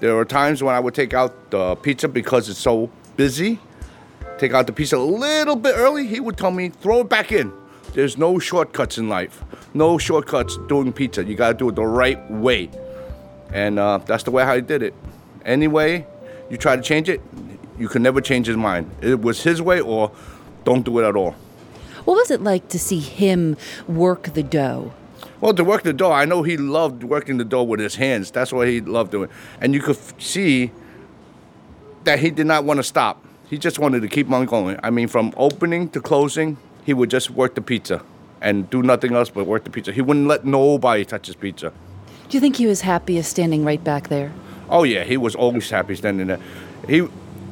There 0.00 0.14
were 0.14 0.24
times 0.24 0.62
when 0.62 0.74
I 0.74 0.80
would 0.80 0.94
take 0.94 1.14
out 1.14 1.50
the 1.50 1.74
pizza 1.76 2.06
because 2.08 2.48
it's 2.48 2.58
so 2.58 2.90
busy. 3.16 3.58
Take 4.38 4.52
out 4.52 4.66
the 4.66 4.72
pizza 4.72 4.96
a 4.96 4.98
little 4.98 5.56
bit 5.56 5.74
early. 5.76 6.06
He 6.06 6.20
would 6.20 6.36
tell 6.36 6.50
me, 6.50 6.68
throw 6.68 7.00
it 7.00 7.08
back 7.08 7.32
in. 7.32 7.52
There's 7.94 8.18
no 8.18 8.38
shortcuts 8.38 8.98
in 8.98 9.08
life. 9.08 9.42
No 9.72 9.96
shortcuts 9.96 10.58
doing 10.68 10.92
pizza. 10.92 11.24
You 11.24 11.34
got 11.34 11.52
to 11.52 11.54
do 11.54 11.68
it 11.70 11.76
the 11.76 11.86
right 11.86 12.30
way. 12.30 12.68
And 13.52 13.78
uh, 13.78 13.98
that's 13.98 14.24
the 14.24 14.30
way 14.30 14.44
how 14.44 14.54
he 14.54 14.60
did 14.60 14.82
it. 14.82 14.92
Anyway, 15.46 16.06
you 16.50 16.58
try 16.58 16.76
to 16.76 16.82
change 16.82 17.08
it, 17.08 17.22
you 17.78 17.88
can 17.88 18.02
never 18.02 18.20
change 18.20 18.46
his 18.48 18.56
mind. 18.56 18.90
It 19.00 19.22
was 19.22 19.42
his 19.42 19.62
way 19.62 19.80
or 19.80 20.12
don't 20.64 20.84
do 20.84 20.98
it 20.98 21.08
at 21.08 21.16
all. 21.16 21.32
What 22.04 22.16
was 22.16 22.30
it 22.30 22.42
like 22.42 22.68
to 22.68 22.78
see 22.78 23.00
him 23.00 23.56
work 23.88 24.34
the 24.34 24.42
dough? 24.42 24.92
Well, 25.40 25.52
to 25.54 25.64
work 25.64 25.82
the 25.82 25.92
dough, 25.92 26.12
I 26.12 26.24
know 26.24 26.42
he 26.42 26.56
loved 26.56 27.04
working 27.04 27.36
the 27.36 27.44
dough 27.44 27.62
with 27.62 27.80
his 27.80 27.96
hands. 27.96 28.30
That's 28.30 28.52
what 28.52 28.68
he 28.68 28.80
loved 28.80 29.10
doing. 29.10 29.28
And 29.60 29.74
you 29.74 29.80
could 29.80 29.98
see 30.20 30.70
that 32.04 32.18
he 32.18 32.30
did 32.30 32.46
not 32.46 32.64
want 32.64 32.78
to 32.78 32.84
stop. 32.84 33.24
He 33.48 33.58
just 33.58 33.78
wanted 33.78 34.00
to 34.00 34.08
keep 34.08 34.30
on 34.30 34.46
going. 34.46 34.78
I 34.82 34.90
mean, 34.90 35.08
from 35.08 35.32
opening 35.36 35.88
to 35.90 36.00
closing, 36.00 36.56
he 36.84 36.94
would 36.94 37.10
just 37.10 37.30
work 37.30 37.54
the 37.54 37.60
pizza 37.60 38.02
and 38.40 38.68
do 38.70 38.82
nothing 38.82 39.14
else 39.14 39.28
but 39.28 39.46
work 39.46 39.64
the 39.64 39.70
pizza. 39.70 39.92
He 39.92 40.00
wouldn't 40.00 40.26
let 40.26 40.44
nobody 40.44 41.04
touch 41.04 41.26
his 41.26 41.36
pizza. 41.36 41.72
Do 42.28 42.36
you 42.36 42.40
think 42.40 42.56
he 42.56 42.66
was 42.66 42.80
happiest 42.80 43.30
standing 43.30 43.64
right 43.64 43.82
back 43.82 44.08
there? 44.08 44.32
Oh 44.68 44.82
yeah, 44.82 45.04
he 45.04 45.16
was 45.16 45.34
always 45.34 45.70
happy 45.70 45.94
standing 45.94 46.26
there. 46.26 46.40
He, 46.88 47.06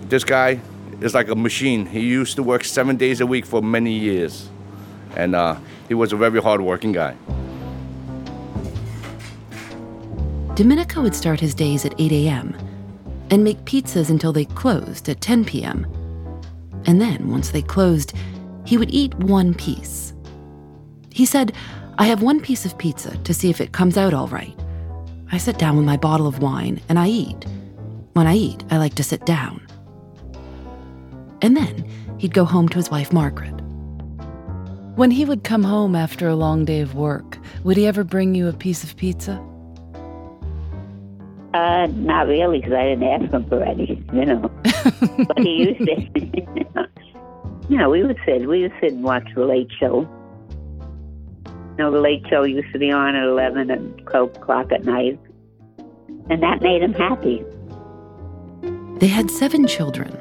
this 0.09 0.25
guy, 0.25 0.61
is 1.00 1.14
like 1.14 1.29
a 1.29 1.35
machine. 1.35 1.87
He 1.87 2.00
used 2.00 2.37
to 2.37 2.43
work 2.43 2.64
seven 2.64 2.97
days 2.97 3.21
a 3.21 3.26
week 3.26 3.45
for 3.45 3.62
many 3.62 3.93
years, 3.93 4.49
and 5.17 5.35
uh, 5.35 5.57
he 5.88 5.95
was 5.95 6.12
a 6.12 6.17
very 6.17 6.41
hardworking 6.41 6.93
guy. 6.93 7.14
Domenico 10.54 11.02
would 11.02 11.16
start 11.16 11.40
his 11.40 11.52
days 11.52 11.84
at 11.84 12.00
8 12.00 12.12
a.m. 12.12 12.56
and 13.30 13.42
make 13.42 13.64
pizzas 13.64 14.08
until 14.08 14.32
they 14.32 14.44
closed 14.44 15.08
at 15.08 15.20
10 15.20 15.44
p.m. 15.44 15.84
And 16.87 17.00
then, 17.00 17.28
once 17.28 17.50
they 17.50 17.61
closed, 17.61 18.12
he 18.64 18.76
would 18.76 18.90
eat 18.90 19.12
one 19.16 19.54
piece. 19.54 20.14
He 21.11 21.26
said, 21.26 21.52
I 21.99 22.06
have 22.06 22.23
one 22.23 22.40
piece 22.40 22.64
of 22.64 22.78
pizza 22.78 23.16
to 23.16 23.34
see 23.34 23.50
if 23.50 23.61
it 23.61 23.73
comes 23.73 23.96
out 23.99 24.14
all 24.14 24.28
right. 24.28 24.56
I 25.32 25.38
sit 25.38 25.58
down 25.58 25.76
with 25.76 25.87
my 25.87 25.96
bottle 25.96 26.28
of 26.28 26.38
wine 26.38 26.80
and 26.88 27.00
I 27.00 27.08
eat. 27.08 27.44
When 28.12 28.28
I 28.28 28.37
eat, 28.37 28.62
I 28.70 28.78
like 28.78 28.94
to 28.94 29.02
sit 29.02 29.26
down. 29.26 29.61
And 31.42 31.56
then 31.56 31.84
he'd 32.18 32.32
go 32.32 32.44
home 32.44 32.68
to 32.68 32.76
his 32.76 32.92
wife, 32.92 33.12
Margaret. 33.12 33.61
When 34.94 35.11
he 35.11 35.25
would 35.25 35.42
come 35.42 35.64
home 35.64 35.96
after 35.96 36.28
a 36.28 36.37
long 36.37 36.64
day 36.64 36.80
of 36.80 36.94
work, 36.94 37.38
would 37.64 37.76
he 37.76 37.88
ever 37.88 38.04
bring 38.04 38.37
you 38.37 38.46
a 38.46 38.52
piece 38.52 38.84
of 38.84 38.96
pizza? 38.96 39.44
Uh, 41.54 41.87
not 41.92 42.26
really, 42.26 42.58
because 42.58 42.73
I 42.73 42.82
didn't 42.82 43.04
ask 43.04 43.32
him 43.32 43.49
for 43.49 43.62
any, 43.62 44.04
you 44.12 44.26
know. 44.26 44.40
but 45.28 45.38
he 45.38 45.68
used 45.68 45.87
to. 45.87 46.88
you 47.68 47.78
know, 47.78 47.90
we 47.90 48.02
would 48.02 48.18
sit, 48.26 48.49
we 48.49 48.62
would 48.62 48.73
sit 48.80 48.92
and 48.92 49.04
watch 49.04 49.28
the 49.37 49.44
Late 49.44 49.70
Show. 49.78 50.00
You 51.46 51.76
know, 51.78 51.92
the 51.92 52.00
Late 52.00 52.25
Show 52.28 52.42
used 52.42 52.73
to 52.73 52.78
be 52.80 52.90
on 52.90 53.14
at 53.14 53.23
eleven 53.23 53.70
and 53.70 53.96
twelve 54.08 54.37
o'clock 54.37 54.73
at 54.73 54.84
night, 54.84 55.20
and 56.28 56.42
that 56.42 56.61
made 56.61 56.82
him 56.82 56.92
happy. 56.92 57.44
They 58.99 59.06
had 59.06 59.30
seven 59.30 59.68
children. 59.68 60.18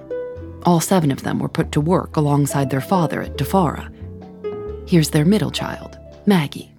All 0.67 0.79
seven 0.79 1.09
of 1.09 1.23
them 1.23 1.39
were 1.39 1.49
put 1.49 1.71
to 1.71 1.81
work 1.81 2.15
alongside 2.15 2.69
their 2.69 2.79
father 2.79 3.23
at 3.23 3.37
Di 3.37 3.43
Fara. 3.45 3.91
Here's 4.87 5.09
their 5.09 5.25
middle 5.25 5.51
child, 5.51 5.97
Maggie. 6.27 6.72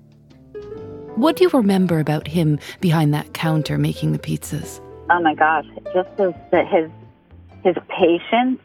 What 1.16 1.36
do 1.36 1.44
you 1.44 1.50
remember 1.50 2.00
about 2.00 2.26
him 2.26 2.58
behind 2.80 3.14
that 3.14 3.32
counter 3.34 3.78
making 3.78 4.12
the 4.12 4.18
pizzas? 4.18 4.80
oh 5.10 5.20
my 5.20 5.34
gosh, 5.34 5.66
just 5.92 6.08
his 6.18 6.34
his 6.50 6.90
his 7.62 7.76
patience, 7.88 8.60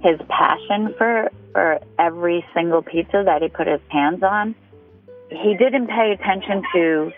his 0.00 0.20
passion 0.28 0.94
for 0.96 1.30
for 1.52 1.80
every 1.98 2.44
single 2.54 2.82
pizza 2.82 3.22
that 3.24 3.42
he 3.42 3.48
put 3.48 3.66
his 3.66 3.80
hands 3.88 4.22
on. 4.22 4.54
He 5.30 5.56
didn't 5.56 5.88
pay 5.88 6.12
attention 6.12 6.62
to 6.74 7.12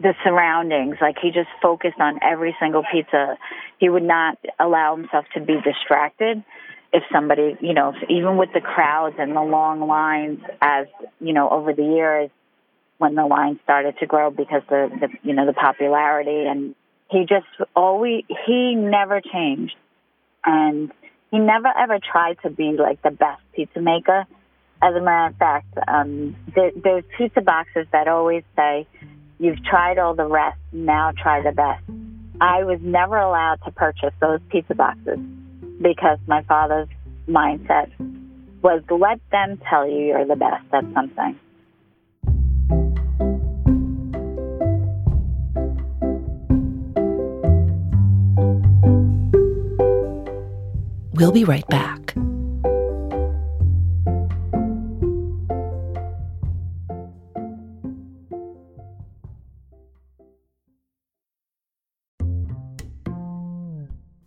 the 0.00 0.14
surroundings. 0.24 0.96
Like 1.00 1.16
he 1.20 1.30
just 1.30 1.48
focused 1.60 2.00
on 2.00 2.18
every 2.22 2.56
single 2.60 2.82
pizza. 2.90 3.38
He 3.78 3.88
would 3.88 4.02
not 4.02 4.38
allow 4.58 4.96
himself 4.96 5.24
to 5.34 5.40
be 5.40 5.56
distracted 5.62 6.44
if 6.92 7.02
somebody, 7.10 7.56
you 7.60 7.72
know, 7.72 7.94
even 8.10 8.36
with 8.36 8.50
the 8.52 8.60
crowds 8.60 9.16
and 9.18 9.34
the 9.34 9.40
long 9.40 9.80
lines 9.86 10.40
as, 10.60 10.86
you 11.20 11.32
know, 11.32 11.48
over 11.48 11.72
the 11.72 11.82
years 11.82 12.30
when 13.02 13.16
the 13.16 13.26
line 13.26 13.58
started 13.64 13.98
to 13.98 14.06
grow 14.06 14.30
because 14.30 14.62
the, 14.70 14.88
the 15.00 15.08
you 15.24 15.34
know 15.34 15.44
the 15.44 15.52
popularity. 15.52 16.46
And 16.46 16.76
he 17.10 17.26
just 17.28 17.46
always 17.74 18.22
he 18.46 18.76
never 18.76 19.20
changed. 19.20 19.74
And 20.44 20.92
he 21.32 21.38
never 21.40 21.66
ever 21.66 21.98
tried 21.98 22.38
to 22.44 22.50
be 22.50 22.76
like 22.78 23.02
the 23.02 23.10
best 23.10 23.42
pizza 23.54 23.80
maker. 23.80 24.24
As 24.80 24.94
a 24.94 25.00
matter 25.00 25.32
of 25.32 25.36
fact 25.36 25.66
um 25.88 26.36
there, 26.54 26.70
there's 26.76 27.04
pizza 27.18 27.40
boxes 27.40 27.86
that 27.90 28.06
always 28.06 28.44
say 28.54 28.86
you've 29.40 29.62
tried 29.64 29.98
all 29.98 30.14
the 30.14 30.26
rest 30.26 30.58
now 30.70 31.10
try 31.10 31.42
the 31.42 31.52
best. 31.52 31.82
I 32.40 32.62
was 32.62 32.78
never 32.82 33.16
allowed 33.16 33.58
to 33.64 33.72
purchase 33.72 34.14
those 34.20 34.40
pizza 34.48 34.74
boxes 34.76 35.18
because 35.80 36.18
my 36.28 36.42
father's 36.44 36.88
mindset 37.28 37.90
was 38.62 38.82
let 38.90 39.18
them 39.32 39.60
tell 39.68 39.88
you 39.88 40.06
you're 40.06 40.26
the 40.26 40.36
best 40.36 40.64
at 40.72 40.84
something. 40.94 41.38
We'll 51.22 51.30
be 51.30 51.44
right 51.44 51.64
back. 51.68 52.14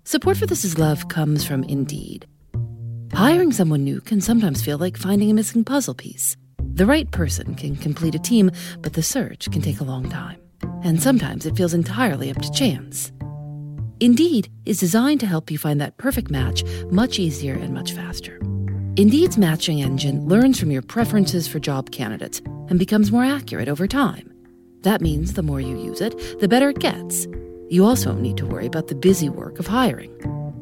Support 0.06 0.38
for 0.38 0.46
This 0.46 0.64
Is 0.64 0.78
Love 0.78 1.10
comes 1.10 1.46
from 1.46 1.66
Indeed. 1.66 2.28
Hiring 3.12 3.52
someone 3.52 3.84
new 3.84 4.00
can 4.00 4.22
sometimes 4.22 4.64
feel 4.64 4.78
like 4.78 4.96
finding 4.96 5.30
a 5.30 5.34
missing 5.34 5.66
puzzle 5.66 5.96
piece. 5.96 6.38
The 6.76 6.86
right 6.86 7.12
person 7.12 7.56
can 7.56 7.76
complete 7.76 8.16
a 8.16 8.20
team, 8.20 8.52
but 8.80 8.94
the 8.94 9.04
search 9.04 9.52
can 9.52 9.62
take 9.62 9.82
a 9.82 9.84
long 9.84 10.10
time. 10.10 10.40
And 10.86 11.04
sometimes 11.04 11.46
it 11.46 11.58
feels 11.58 11.74
entirely 11.74 12.32
up 12.32 12.42
to 12.42 12.50
chance. 12.54 13.12
Indeed 14.00 14.50
is 14.66 14.80
designed 14.80 15.22
to 15.22 15.26
help 15.26 15.50
you 15.50 15.58
find 15.58 15.80
that 15.80 15.98
perfect 15.98 16.30
match 16.30 16.64
much 16.92 17.18
easier 17.18 17.54
and 17.54 17.74
much 17.74 17.94
faster. 17.94 18.40
Indeed's 18.98 19.38
matching 19.38 19.82
engine 19.82 20.28
learns 20.28 20.60
from 20.60 20.72
your 20.72 20.82
preferences 20.82 21.48
for 21.48 21.60
job 21.60 21.92
candidates 21.92 22.42
and 22.70 22.78
becomes 22.78 23.12
more 23.12 23.24
accurate 23.24 23.70
over 23.70 23.88
time. 23.88 24.34
That 24.82 25.02
means 25.02 25.34
the 25.34 25.44
more 25.44 25.62
you 25.62 25.78
use 25.78 26.02
it, 26.02 26.40
the 26.40 26.48
better 26.48 26.70
it 26.70 26.80
gets. 26.80 27.26
You 27.70 27.86
also 27.86 28.14
need 28.14 28.38
to 28.38 28.46
worry 28.46 28.66
about 28.68 28.88
the 28.88 28.96
busy 28.96 29.30
work 29.30 29.60
of 29.60 29.68
hiring. 29.68 30.14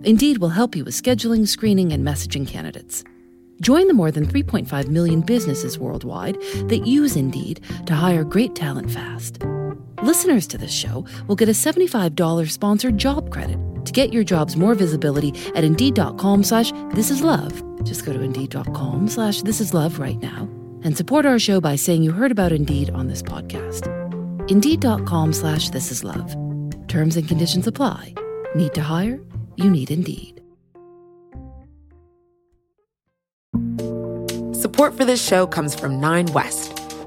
Indeed 0.03 0.37
will 0.37 0.49
help 0.49 0.75
you 0.75 0.83
with 0.83 0.93
scheduling, 0.93 1.47
screening, 1.47 1.91
and 1.91 2.05
messaging 2.05 2.47
candidates. 2.47 3.03
Join 3.61 3.87
the 3.87 3.93
more 3.93 4.11
than 4.11 4.25
3.5 4.27 4.87
million 4.89 5.21
businesses 5.21 5.79
worldwide 5.79 6.35
that 6.67 6.83
use 6.85 7.15
Indeed 7.15 7.61
to 7.87 7.95
hire 7.95 8.23
great 8.23 8.55
talent 8.55 8.91
fast. 8.91 9.39
Listeners 10.03 10.47
to 10.47 10.57
this 10.57 10.69
show 10.69 11.05
will 11.27 11.35
get 11.37 11.47
a 11.47 11.53
$75 11.53 12.51
sponsored 12.51 12.97
job 12.97 13.29
credit 13.29 13.57
to 13.85 13.91
get 13.93 14.11
your 14.11 14.25
jobs 14.25 14.57
more 14.57 14.75
visibility 14.75 15.31
at 15.55 15.63
Indeed.com 15.63 16.43
slash 16.43 16.73
This 16.89 17.09
Is 17.09 17.21
Love. 17.21 17.53
Just 17.85 18.03
go 18.05 18.11
to 18.11 18.19
Indeed.com 18.19 19.07
slash 19.07 19.43
This 19.43 19.61
Is 19.61 19.73
Love 19.73 19.99
right 19.99 20.19
now 20.19 20.49
and 20.83 20.97
support 20.97 21.25
our 21.25 21.39
show 21.39 21.61
by 21.61 21.77
saying 21.77 22.03
you 22.03 22.11
heard 22.11 22.31
about 22.31 22.51
Indeed 22.51 22.89
on 22.89 23.07
this 23.07 23.21
podcast. 23.21 23.87
Indeed.com 24.51 25.31
slash 25.31 25.69
This 25.69 25.89
Is 25.89 26.03
Love. 26.03 26.35
Terms 26.89 27.15
and 27.15 27.25
conditions 27.25 27.65
apply. 27.65 28.13
Need 28.55 28.73
to 28.73 28.81
hire? 28.81 29.21
You 29.55 29.69
need 29.69 29.89
Indeed. 29.89 30.41
Support 34.51 34.97
for 34.97 35.05
this 35.05 35.25
show 35.25 35.47
comes 35.47 35.73
from 35.79 36.01
Nine 36.01 36.25
West. 36.33 36.72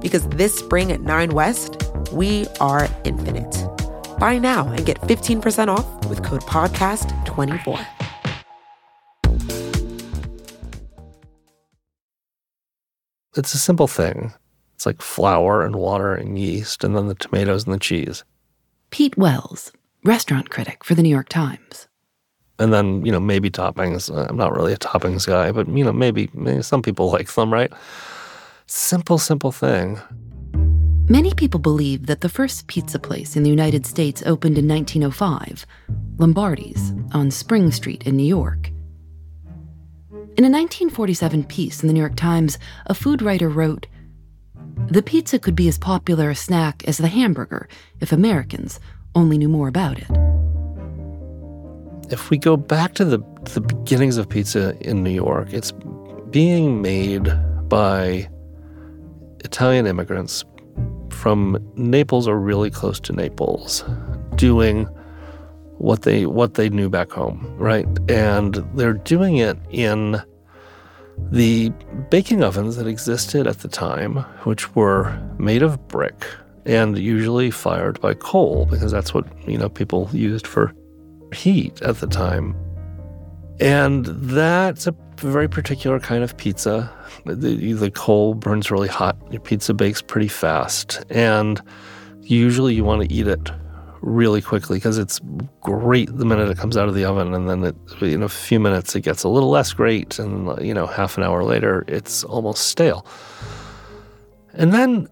because 0.00 0.28
this 0.28 0.56
spring 0.56 0.92
at 0.92 1.00
9 1.00 1.30
West, 1.30 1.82
we 2.12 2.46
are 2.60 2.88
infinite. 3.04 3.66
Buy 4.18 4.38
now 4.38 4.66
and 4.68 4.84
get 4.84 5.00
15% 5.02 5.68
off 5.68 6.08
with 6.08 6.22
code 6.22 6.42
PODCAST24. 6.42 7.86
It's 13.36 13.54
a 13.54 13.58
simple 13.58 13.86
thing. 13.86 14.32
It's 14.74 14.86
like 14.86 15.00
flour 15.00 15.64
and 15.64 15.76
water 15.76 16.14
and 16.14 16.38
yeast, 16.38 16.82
and 16.82 16.96
then 16.96 17.06
the 17.06 17.14
tomatoes 17.14 17.64
and 17.64 17.74
the 17.74 17.78
cheese. 17.78 18.24
Pete 18.90 19.16
Wells, 19.16 19.72
restaurant 20.04 20.50
critic 20.50 20.84
for 20.84 20.94
the 20.94 21.02
New 21.02 21.08
York 21.08 21.28
Times. 21.28 21.88
And 22.58 22.72
then, 22.72 23.04
you 23.06 23.12
know, 23.12 23.20
maybe 23.20 23.50
toppings. 23.50 24.10
I'm 24.28 24.36
not 24.36 24.56
really 24.56 24.72
a 24.72 24.76
toppings 24.76 25.26
guy, 25.26 25.52
but, 25.52 25.68
you 25.68 25.84
know, 25.84 25.92
maybe, 25.92 26.28
maybe 26.34 26.62
some 26.62 26.82
people 26.82 27.10
like 27.12 27.32
them, 27.32 27.52
right? 27.52 27.72
Simple, 28.70 29.16
simple 29.16 29.50
thing. 29.50 29.98
Many 31.08 31.32
people 31.32 31.58
believe 31.58 32.06
that 32.06 32.20
the 32.20 32.28
first 32.28 32.66
pizza 32.66 32.98
place 32.98 33.34
in 33.34 33.42
the 33.42 33.48
United 33.48 33.86
States 33.86 34.22
opened 34.26 34.58
in 34.58 34.68
1905, 34.68 35.64
Lombardi's, 36.18 36.92
on 37.12 37.30
Spring 37.30 37.72
Street 37.72 38.06
in 38.06 38.14
New 38.14 38.26
York. 38.26 38.68
In 40.36 40.44
a 40.44 40.52
1947 40.52 41.44
piece 41.44 41.82
in 41.82 41.86
the 41.86 41.94
New 41.94 42.00
York 42.00 42.14
Times, 42.14 42.58
a 42.84 42.94
food 42.94 43.22
writer 43.22 43.48
wrote 43.48 43.86
The 44.88 45.02
pizza 45.02 45.38
could 45.38 45.56
be 45.56 45.68
as 45.68 45.78
popular 45.78 46.28
a 46.28 46.36
snack 46.36 46.84
as 46.86 46.98
the 46.98 47.08
hamburger 47.08 47.70
if 48.00 48.12
Americans 48.12 48.80
only 49.14 49.38
knew 49.38 49.48
more 49.48 49.68
about 49.68 49.98
it. 49.98 50.10
If 52.12 52.28
we 52.28 52.36
go 52.36 52.58
back 52.58 52.92
to 52.96 53.06
the, 53.06 53.20
the 53.44 53.62
beginnings 53.62 54.18
of 54.18 54.28
pizza 54.28 54.76
in 54.82 55.02
New 55.02 55.10
York, 55.10 55.54
it's 55.54 55.72
being 56.30 56.82
made 56.82 57.32
by 57.70 58.28
Italian 59.44 59.86
immigrants 59.86 60.44
from 61.10 61.58
Naples 61.74 62.28
or 62.28 62.38
really 62.38 62.70
close 62.70 63.00
to 63.00 63.12
Naples, 63.12 63.84
doing 64.36 64.88
what 65.78 66.02
they 66.02 66.26
what 66.26 66.54
they 66.54 66.68
knew 66.68 66.88
back 66.88 67.10
home, 67.10 67.54
right? 67.56 67.86
And 68.08 68.54
they're 68.74 68.94
doing 68.94 69.36
it 69.36 69.58
in 69.70 70.20
the 71.30 71.70
baking 72.10 72.42
ovens 72.42 72.76
that 72.76 72.86
existed 72.86 73.46
at 73.46 73.60
the 73.60 73.68
time, 73.68 74.16
which 74.44 74.74
were 74.74 75.18
made 75.38 75.62
of 75.62 75.88
brick 75.88 76.26
and 76.64 76.98
usually 76.98 77.50
fired 77.50 78.00
by 78.00 78.14
coal 78.14 78.66
because 78.66 78.92
that's 78.92 79.14
what 79.14 79.26
you 79.48 79.58
know 79.58 79.68
people 79.68 80.08
used 80.12 80.46
for 80.46 80.72
heat 81.32 81.80
at 81.82 81.98
the 81.98 82.06
time. 82.06 82.56
And 83.60 84.06
that's 84.06 84.86
a 84.86 84.94
very 85.18 85.48
particular 85.48 86.00
kind 86.00 86.22
of 86.22 86.36
pizza. 86.36 86.90
The, 87.24 87.72
the 87.72 87.90
coal 87.90 88.34
burns 88.34 88.70
really 88.70 88.88
hot. 88.88 89.16
Your 89.30 89.40
pizza 89.40 89.74
bakes 89.74 90.02
pretty 90.02 90.28
fast, 90.28 91.04
and 91.10 91.60
usually 92.22 92.74
you 92.74 92.84
want 92.84 93.08
to 93.08 93.14
eat 93.14 93.26
it 93.26 93.50
really 94.00 94.40
quickly 94.40 94.78
because 94.78 94.96
it's 94.96 95.20
great 95.60 96.08
the 96.16 96.24
minute 96.24 96.48
it 96.48 96.56
comes 96.56 96.76
out 96.76 96.88
of 96.88 96.94
the 96.94 97.04
oven, 97.04 97.34
and 97.34 97.48
then 97.48 97.64
it, 97.64 97.76
in 98.02 98.22
a 98.22 98.28
few 98.28 98.60
minutes 98.60 98.94
it 98.94 99.00
gets 99.00 99.24
a 99.24 99.28
little 99.28 99.50
less 99.50 99.72
great, 99.72 100.18
and 100.18 100.64
you 100.64 100.74
know 100.74 100.86
half 100.86 101.16
an 101.16 101.24
hour 101.24 101.44
later 101.44 101.84
it's 101.88 102.24
almost 102.24 102.66
stale. 102.66 103.06
And 104.54 104.72
then 104.72 105.08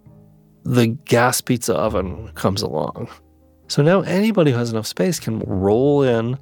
the 0.65 0.89
gas 1.05 1.41
pizza 1.41 1.75
oven 1.75 2.31
comes 2.35 2.63
along. 2.63 3.09
So 3.69 3.83
now 3.83 4.01
anybody 4.03 4.53
who 4.53 4.59
has 4.59 4.71
enough 4.71 4.87
space 4.87 5.21
can 5.21 5.41
roll 5.41 6.03
in 6.03 6.39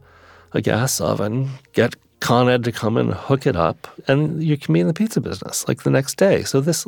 a 0.53 0.61
gas 0.61 1.01
oven, 1.01 1.51
get 1.73 1.97
Con 2.25 2.49
Ed 2.49 2.65
to 2.65 2.73
come 2.73 2.97
and 2.97 3.13
hook 3.13 3.47
it 3.47 3.55
up, 3.55 3.87
and 4.09 4.43
you 4.43 4.57
can 4.57 4.73
be 4.73 4.81
in 4.81 4.87
the 4.87 4.95
pizza 4.95 5.21
business 5.21 5.69
like 5.69 5.83
the 5.83 5.91
next 5.91 6.17
day. 6.17 6.43
So 6.43 6.63
this 6.63 6.87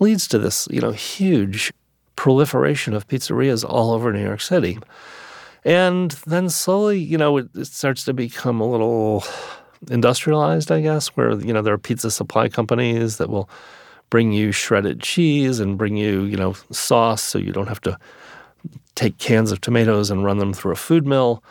leads 0.00 0.28
to 0.28 0.38
this, 0.38 0.68
you 0.70 0.82
know, 0.82 0.90
huge 0.90 1.72
proliferation 2.14 2.92
of 2.92 3.08
pizzerias 3.08 3.64
all 3.66 3.92
over 3.92 4.12
New 4.12 4.22
York 4.22 4.42
City. 4.42 4.78
And 5.64 6.10
then 6.26 6.50
slowly, 6.50 6.98
you 6.98 7.16
know, 7.16 7.38
it, 7.38 7.48
it 7.54 7.68
starts 7.68 8.04
to 8.04 8.12
become 8.12 8.60
a 8.60 8.70
little 8.70 9.24
industrialized, 9.90 10.70
I 10.70 10.82
guess, 10.82 11.08
where, 11.16 11.40
you 11.40 11.54
know, 11.54 11.62
there 11.62 11.72
are 11.72 11.78
pizza 11.78 12.10
supply 12.10 12.50
companies 12.50 13.16
that 13.16 13.30
will 13.30 13.48
bring 14.10 14.32
you 14.32 14.52
shredded 14.52 15.00
cheese 15.00 15.58
and 15.58 15.78
bring 15.78 15.96
you, 15.96 16.24
you 16.24 16.36
know, 16.36 16.52
sauce 16.70 17.22
so 17.22 17.38
you 17.38 17.50
don't 17.50 17.68
have 17.68 17.80
to 17.80 17.98
take 18.94 19.16
cans 19.16 19.52
of 19.52 19.62
tomatoes 19.62 20.10
and 20.10 20.22
run 20.22 20.36
them 20.36 20.52
through 20.52 20.72
a 20.72 20.76
food 20.76 21.06
mill. 21.06 21.42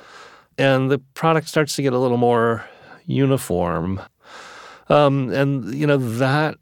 And 0.60 0.92
the 0.92 1.00
product 1.16 1.48
starts 1.48 1.76
to 1.78 1.82
get 1.82 1.94
a 1.94 1.98
little 1.98 2.18
more 2.18 2.64
uniform. 3.06 4.02
Um, 4.90 5.32
and, 5.32 5.74
you 5.74 5.88
know, 5.88 5.98
that 5.98 6.56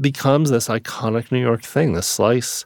becomes 0.00 0.50
this 0.50 0.68
iconic 0.68 1.30
New 1.32 1.40
York 1.40 1.62
thing, 1.62 1.92
this 1.92 2.06
slice 2.06 2.64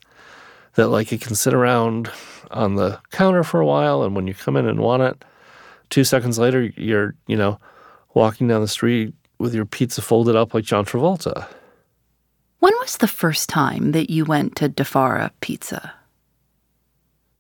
that, 0.75 0.89
like, 0.89 1.11
you 1.11 1.19
can 1.19 1.35
sit 1.35 1.55
around 1.55 2.11
on 2.51 2.75
the 2.75 3.01
counter 3.11 3.43
for 3.43 3.61
a 3.61 3.67
while. 3.67 4.03
And 4.03 4.15
when 4.15 4.27
you 4.27 4.35
come 4.35 4.57
in 4.57 4.67
and 4.67 4.81
want 4.81 5.03
it, 5.03 5.25
two 5.91 6.05
seconds 6.05 6.39
later, 6.39 6.63
you're, 6.77 7.15
you 7.27 7.37
know, 7.37 7.59
walking 8.15 8.49
down 8.49 8.61
the 8.61 8.69
street 8.69 9.15
with 9.39 9.55
your 9.55 9.67
pizza 9.67 10.03
folded 10.03 10.37
up 10.37 10.55
like 10.55 10.65
John 10.65 10.85
Travolta. 10.85 11.47
When 12.59 12.73
was 12.81 12.97
the 12.97 13.09
first 13.09 13.49
time 13.49 13.93
that 13.93 14.11
you 14.11 14.25
went 14.25 14.57
to 14.57 14.69
Di 14.69 14.85
Fara 14.85 15.31
Pizza? 15.41 15.93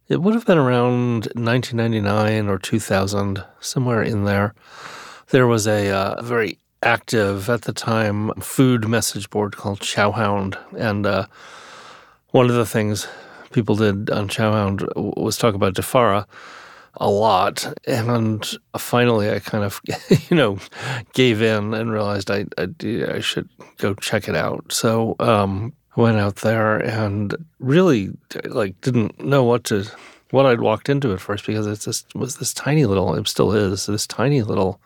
It 0.08 0.22
would 0.22 0.34
have 0.34 0.46
been 0.46 0.58
around 0.58 1.28
1999 1.34 2.48
or 2.48 2.58
2000, 2.58 3.42
somewhere 3.58 4.02
in 4.02 4.24
there. 4.24 4.54
There 5.30 5.46
was 5.46 5.66
a 5.66 5.90
uh, 5.90 6.22
very 6.22 6.58
active 6.82 7.50
at 7.50 7.62
the 7.62 7.72
time 7.72 8.30
food 8.40 8.86
message 8.88 9.28
board 9.28 9.56
called 9.56 9.80
Chowhound, 9.80 10.56
and 10.78 11.04
uh, 11.04 11.26
one 12.30 12.48
of 12.48 12.54
the 12.54 12.66
things 12.66 13.08
people 13.50 13.74
did 13.74 14.08
on 14.10 14.28
Chowhound 14.28 14.86
was 14.94 15.36
talk 15.36 15.54
about 15.54 15.74
Di 15.74 15.82
Fara 15.82 16.28
a 16.98 17.10
lot, 17.10 17.74
and 17.86 18.56
finally 18.78 19.30
I 19.30 19.40
kind 19.40 19.64
of 19.64 19.80
you 20.30 20.36
know 20.36 20.58
gave 21.12 21.42
in 21.42 21.74
and 21.74 21.90
realized 21.90 22.30
I 22.30 22.46
I, 22.56 22.68
I 23.08 23.20
should 23.20 23.48
go 23.78 23.94
check 23.94 24.28
it 24.28 24.36
out. 24.36 24.72
So 24.72 25.16
um, 25.18 25.72
went 25.96 26.18
out 26.18 26.36
there 26.36 26.76
and 26.76 27.34
really 27.58 28.10
like 28.44 28.80
didn't 28.80 29.24
know 29.24 29.42
what 29.42 29.64
to 29.64 29.90
what 30.30 30.46
I'd 30.46 30.60
walked 30.60 30.88
into 30.88 31.12
at 31.12 31.20
first 31.20 31.46
because 31.46 31.66
it 31.66 31.80
just 31.80 32.14
was 32.14 32.36
this 32.36 32.54
tiny 32.54 32.84
little 32.84 33.14
it 33.16 33.26
still 33.26 33.52
is 33.52 33.86
this 33.86 34.06
tiny 34.06 34.42
little 34.42 34.80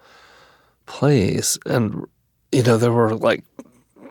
place 0.90 1.58
and 1.66 2.04
you 2.52 2.62
know 2.62 2.76
there 2.76 2.92
were 2.92 3.14
like 3.14 3.44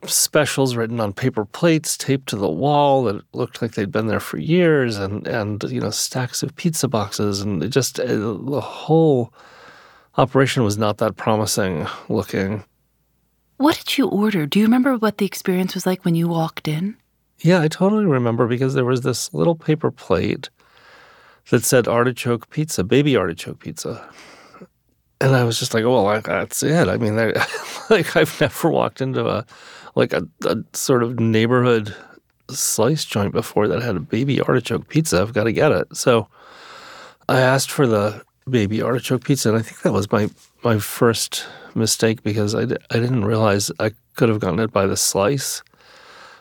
specials 0.06 0.76
written 0.76 1.00
on 1.02 1.12
paper 1.12 1.44
plates 1.44 1.98
taped 1.98 2.30
to 2.30 2.38
the 2.38 2.50
wall 2.50 3.04
that 3.04 3.22
looked 3.34 3.62
like 3.62 3.74
they'd 3.74 3.92
been 3.92 4.08
there 4.08 4.20
for 4.20 4.38
years 4.38 4.98
and 4.98 5.28
and 5.28 5.64
you 5.64 5.82
know 5.82 5.90
stacks 5.90 6.42
of 6.42 6.56
pizza 6.56 6.88
boxes 6.88 7.42
and 7.42 7.62
it 7.64 7.70
just 7.70 8.00
uh, 8.00 8.06
the 8.06 8.62
whole 8.62 9.34
operation 10.18 10.64
was 10.64 10.78
not 10.78 11.00
that 11.00 11.18
promising 11.18 11.86
looking 12.08 12.64
what 13.60 13.76
did 13.76 13.98
you 13.98 14.08
order? 14.08 14.46
Do 14.46 14.58
you 14.58 14.64
remember 14.66 14.96
what 14.96 15.18
the 15.18 15.26
experience 15.26 15.74
was 15.74 15.86
like 15.86 16.06
when 16.06 16.16
you 16.16 16.30
walked 16.30 16.70
in? 16.70 16.96
Yeah, 17.42 17.60
I 17.60 17.68
totally 17.68 18.06
remember 18.06 18.48
because 18.48 18.74
there 18.74 18.86
was 18.86 19.02
this 19.02 19.34
little 19.34 19.56
paper 19.56 19.92
plate 19.92 20.50
that 21.50 21.66
said 21.66 21.86
artichoke 21.86 22.50
pizza, 22.50 22.86
baby 22.86 23.18
artichoke 23.18 23.60
pizza. 23.60 24.10
And 25.22 25.36
I 25.36 25.44
was 25.44 25.60
just 25.60 25.74
like, 25.74 25.84
well, 25.84 26.22
that's 26.22 26.64
it. 26.64 26.88
I 26.88 26.98
mean, 26.98 27.20
I, 27.20 27.34
like 27.90 28.16
I've 28.16 28.40
never 28.40 28.70
walked 28.70 29.02
into 29.02 29.28
a 29.28 29.46
like 29.96 30.14
a, 30.14 30.28
a 30.46 30.58
sort 30.74 31.04
of 31.04 31.20
neighborhood 31.20 31.96
slice 32.50 33.06
joint 33.06 33.34
before 33.34 33.68
that 33.68 33.82
had 33.82 33.96
a 33.96 34.00
baby 34.00 34.42
artichoke 34.42 34.88
pizza. 34.88 35.22
I've 35.22 35.34
got 35.34 35.44
to 35.44 35.52
get 35.52 35.72
it. 35.72 35.96
So 35.96 36.28
I 37.28 37.42
asked 37.42 37.72
for 37.72 37.86
the 37.86 38.24
baby 38.50 38.82
artichoke 38.82 39.24
pizza, 39.24 39.50
and 39.50 39.58
I 39.58 39.62
think 39.62 39.82
that 39.82 39.94
was 39.94 40.12
my 40.12 40.30
my 40.64 40.80
first 40.80 41.46
mistake 41.76 42.24
because 42.24 42.56
I, 42.56 42.62
I 42.62 43.00
didn't 43.00 43.26
realize 43.26 43.72
I 43.80 43.92
could 44.16 44.30
have 44.30 44.40
gotten 44.40 44.60
it 44.60 44.72
by 44.72 44.88
the 44.88 44.98
slice. 44.98 45.64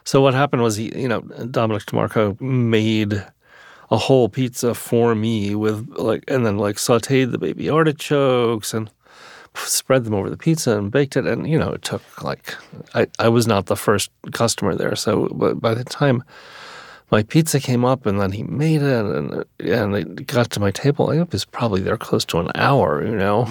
So 0.05 0.23
what 0.23 0.35
happened 0.35 0.63
was 0.63 0.77
he, 0.77 0.91
you 0.99 1.09
know, 1.09 1.21
Dominic 1.21 1.85
DeMarco 1.85 2.41
made 2.41 3.25
a 3.91 3.97
whole 3.97 4.29
pizza 4.29 4.75
for 4.75 5.15
me 5.15 5.55
with 5.55 5.89
like, 5.97 6.25
and 6.29 6.45
then 6.45 6.59
like 6.59 6.77
sauteed 6.77 7.33
the 7.33 7.39
baby 7.39 7.69
artichokes 7.69 8.75
and 8.75 8.91
spread 9.55 10.05
them 10.05 10.15
over 10.15 10.31
the 10.31 10.37
pizza 10.37 10.77
and 10.79 10.91
baked 10.91 11.17
it. 11.17 11.27
And 11.27 11.49
you 11.49 11.59
know, 11.59 11.71
it 11.73 11.83
took 11.83 12.23
like 12.23 12.55
I, 12.95 13.07
I 13.19 13.29
was 13.29 13.47
not 13.47 13.67
the 13.67 13.77
first 13.77 14.11
customer 14.33 14.75
there, 14.75 14.97
so 14.97 15.29
but 15.33 15.61
by 15.61 15.75
the 15.75 15.85
time 15.85 16.23
my 17.11 17.23
pizza 17.23 17.59
came 17.59 17.85
up 17.85 18.05
and 18.05 18.21
then 18.21 18.33
he 18.33 18.43
made 18.43 18.83
it 18.83 19.05
and 19.05 19.45
and 19.59 19.97
it 19.97 20.27
got 20.27 20.51
to 20.51 20.61
my 20.61 20.71
table, 20.71 21.11
it 21.11 21.33
was 21.33 21.45
probably 21.45 21.81
there 21.81 21.97
close 21.97 22.25
to 22.27 22.39
an 22.39 22.51
hour. 22.55 23.05
You 23.05 23.17
know. 23.17 23.49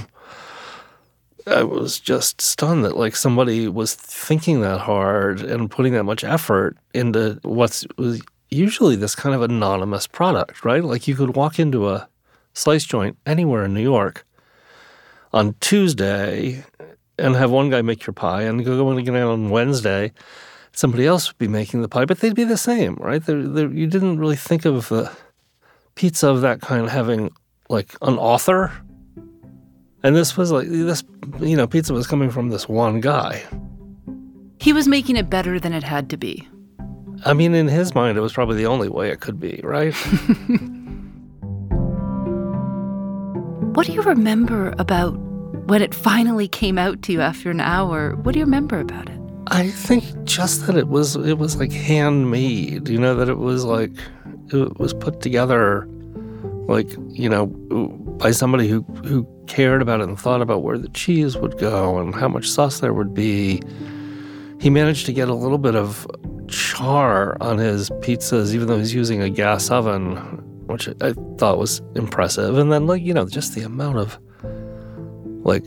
I 1.45 1.63
was 1.63 1.97
just 1.97 2.41
stunned 2.41 2.83
that 2.83 2.97
like 2.97 3.15
somebody 3.15 3.69
was 3.69 3.95
thinking 3.95 4.59
that 4.61 4.81
hard 4.81 5.39
and 5.39 5.71
putting 5.71 5.93
that 5.93 6.03
much 6.03 6.25
effort 6.25 6.75
into 6.93 7.39
what's 7.43 7.87
was 7.97 8.21
usually 8.49 8.95
this 8.95 9.15
kind 9.15 9.35
of 9.35 9.41
anonymous 9.41 10.07
product, 10.07 10.63
right? 10.63 10.83
Like 10.83 11.07
you 11.07 11.15
could 11.15 11.35
walk 11.35 11.59
into 11.59 11.89
a 11.89 12.07
slice 12.53 12.85
joint 12.85 13.17
anywhere 13.25 13.65
in 13.65 13.73
New 13.73 13.81
York 13.81 14.25
on 15.33 15.55
Tuesday 15.59 16.63
and 17.17 17.35
have 17.35 17.51
one 17.51 17.69
guy 17.69 17.81
make 17.81 18.05
your 18.05 18.13
pie 18.13 18.43
and 18.43 18.63
go 18.63 18.91
again 18.91 19.15
on 19.15 19.49
Wednesday 19.49 20.11
somebody 20.71 21.07
else 21.07 21.27
would 21.27 21.39
be 21.39 21.47
making 21.47 21.81
the 21.81 21.89
pie, 21.89 22.05
but 22.05 22.19
they'd 22.19 22.35
be 22.35 22.43
the 22.43 22.55
same, 22.55 22.95
right? 22.99 23.25
They're, 23.25 23.41
they're, 23.41 23.71
you 23.71 23.87
didn't 23.87 24.19
really 24.19 24.35
think 24.35 24.63
of 24.63 24.89
the 24.89 25.11
pizza 25.95 26.29
of 26.29 26.41
that 26.41 26.61
kind 26.61 26.87
having 26.87 27.31
like 27.67 27.95
an 28.03 28.19
author 28.19 28.71
and 30.03 30.15
this 30.15 30.37
was 30.37 30.51
like 30.51 30.67
this, 30.69 31.03
you 31.39 31.57
know, 31.57 31.67
pizza 31.67 31.93
was 31.93 32.07
coming 32.07 32.29
from 32.29 32.49
this 32.49 32.69
one 32.69 33.01
guy. 33.01 33.43
He 34.59 34.71
was 34.71 34.87
making 34.87 35.15
it 35.17 35.29
better 35.29 35.59
than 35.59 35.73
it 35.73 35.83
had 35.83 36.09
to 36.11 36.17
be. 36.17 36.47
I 37.25 37.33
mean, 37.33 37.53
in 37.53 37.67
his 37.67 37.95
mind, 37.95 38.17
it 38.17 38.21
was 38.21 38.33
probably 38.33 38.57
the 38.57 38.67
only 38.67 38.89
way 38.89 39.09
it 39.09 39.19
could 39.19 39.39
be, 39.39 39.59
right? 39.63 39.93
what 43.75 43.85
do 43.85 43.93
you 43.93 44.01
remember 44.01 44.73
about 44.77 45.11
when 45.67 45.81
it 45.81 45.93
finally 45.93 46.47
came 46.47 46.77
out 46.77 47.01
to 47.03 47.11
you 47.13 47.21
after 47.21 47.51
an 47.51 47.59
hour? 47.59 48.15
What 48.15 48.33
do 48.33 48.39
you 48.39 48.45
remember 48.45 48.79
about 48.79 49.09
it? 49.09 49.19
I 49.47 49.69
think 49.69 50.03
just 50.25 50.67
that 50.67 50.75
it 50.75 50.89
was 50.89 51.15
it 51.15 51.37
was 51.37 51.55
like 51.57 51.71
handmade, 51.71 52.89
you 52.89 52.97
know, 52.97 53.15
that 53.15 53.29
it 53.29 53.37
was 53.37 53.63
like 53.63 53.91
it 54.51 54.77
was 54.77 54.93
put 54.93 55.21
together 55.21 55.87
like, 56.67 56.89
you 57.09 57.29
know, 57.29 57.47
by 58.19 58.31
somebody 58.31 58.67
who 58.67 58.81
who 59.05 59.25
cared 59.47 59.81
about 59.81 60.01
it 60.01 60.09
and 60.09 60.19
thought 60.19 60.41
about 60.41 60.63
where 60.63 60.77
the 60.77 60.89
cheese 60.89 61.37
would 61.37 61.57
go 61.57 61.97
and 61.97 62.13
how 62.13 62.27
much 62.27 62.49
sauce 62.49 62.79
there 62.79 62.93
would 62.93 63.13
be. 63.13 63.61
He 64.59 64.69
managed 64.69 65.05
to 65.05 65.13
get 65.13 65.29
a 65.29 65.33
little 65.33 65.59
bit 65.59 65.75
of 65.75 66.05
char 66.47 67.37
on 67.41 67.57
his 67.57 67.89
pizzas, 68.01 68.53
even 68.53 68.67
though 68.67 68.77
he's 68.77 68.93
using 68.93 69.21
a 69.21 69.29
gas 69.29 69.69
oven, 69.69 70.15
which 70.67 70.87
I 71.01 71.13
thought 71.37 71.57
was 71.57 71.81
impressive. 71.95 72.57
And 72.57 72.71
then, 72.71 72.87
like, 72.87 73.01
you 73.01 73.13
know, 73.13 73.27
just 73.27 73.55
the 73.55 73.61
amount 73.63 73.97
of 73.97 74.19
like 75.43 75.63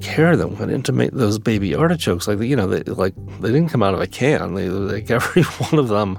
care 0.00 0.36
that 0.36 0.48
went 0.48 0.70
into 0.70 0.92
make 0.92 1.12
those 1.12 1.38
baby 1.38 1.74
artichokes. 1.74 2.28
Like, 2.28 2.40
you 2.40 2.56
know, 2.56 2.66
they 2.66 2.82
like 2.92 3.14
they 3.40 3.48
didn't 3.48 3.68
come 3.68 3.82
out 3.82 3.94
of 3.94 4.00
a 4.00 4.06
can. 4.06 4.54
They 4.54 4.68
like 4.68 5.10
every 5.10 5.42
one 5.42 5.78
of 5.78 5.88
them 5.88 6.18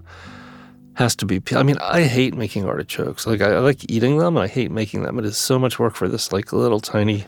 has 0.96 1.16
to 1.18 1.26
be. 1.26 1.42
I 1.56 1.64
mean, 1.64 1.78
I 1.80 2.04
hate 2.04 2.36
making 2.36 2.66
artichokes. 2.66 3.26
Like 3.28 3.42
I, 3.42 3.54
I 3.54 3.60
like 3.60 3.90
eating 3.90 4.18
them. 4.18 4.38
and 4.38 4.44
I 4.44 4.48
hate 4.48 4.72
making 4.72 5.04
them. 5.04 5.20
It 5.20 5.26
is 5.26 5.38
so 5.38 5.60
much 5.60 5.80
work 5.80 5.96
for 5.96 6.08
this 6.08 6.32
like 6.32 6.54
little 6.54 6.80
tiny, 6.80 7.26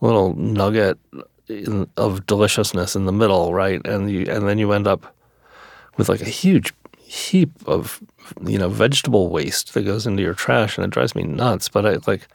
little 0.00 0.34
nugget 0.34 0.98
in, 1.48 1.88
of 1.96 2.26
deliciousness 2.26 2.96
in 2.96 3.06
the 3.06 3.12
middle, 3.12 3.52
right? 3.52 3.84
And 3.86 4.10
you 4.10 4.26
and 4.28 4.48
then 4.48 4.58
you 4.58 4.72
end 4.72 4.86
up 4.86 5.14
with 5.98 6.08
like 6.08 6.22
a 6.22 6.30
huge 6.30 6.72
heap 6.96 7.50
of 7.66 8.02
you 8.46 8.58
know 8.58 8.70
vegetable 8.70 9.28
waste 9.28 9.74
that 9.74 9.82
goes 9.82 10.06
into 10.06 10.22
your 10.22 10.34
trash, 10.34 10.78
and 10.78 10.84
it 10.86 10.90
drives 10.90 11.14
me 11.14 11.24
nuts. 11.24 11.68
But 11.68 11.84
I 11.84 11.98
like. 12.06 12.26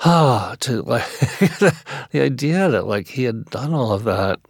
Ah, 0.00 0.56
to 0.60 0.82
like 0.82 1.08
the 1.20 2.20
idea 2.20 2.68
that 2.68 2.84
like 2.86 3.06
he 3.06 3.22
had 3.22 3.44
done 3.46 3.72
all 3.72 3.92
of 3.92 4.02
that 4.04 4.40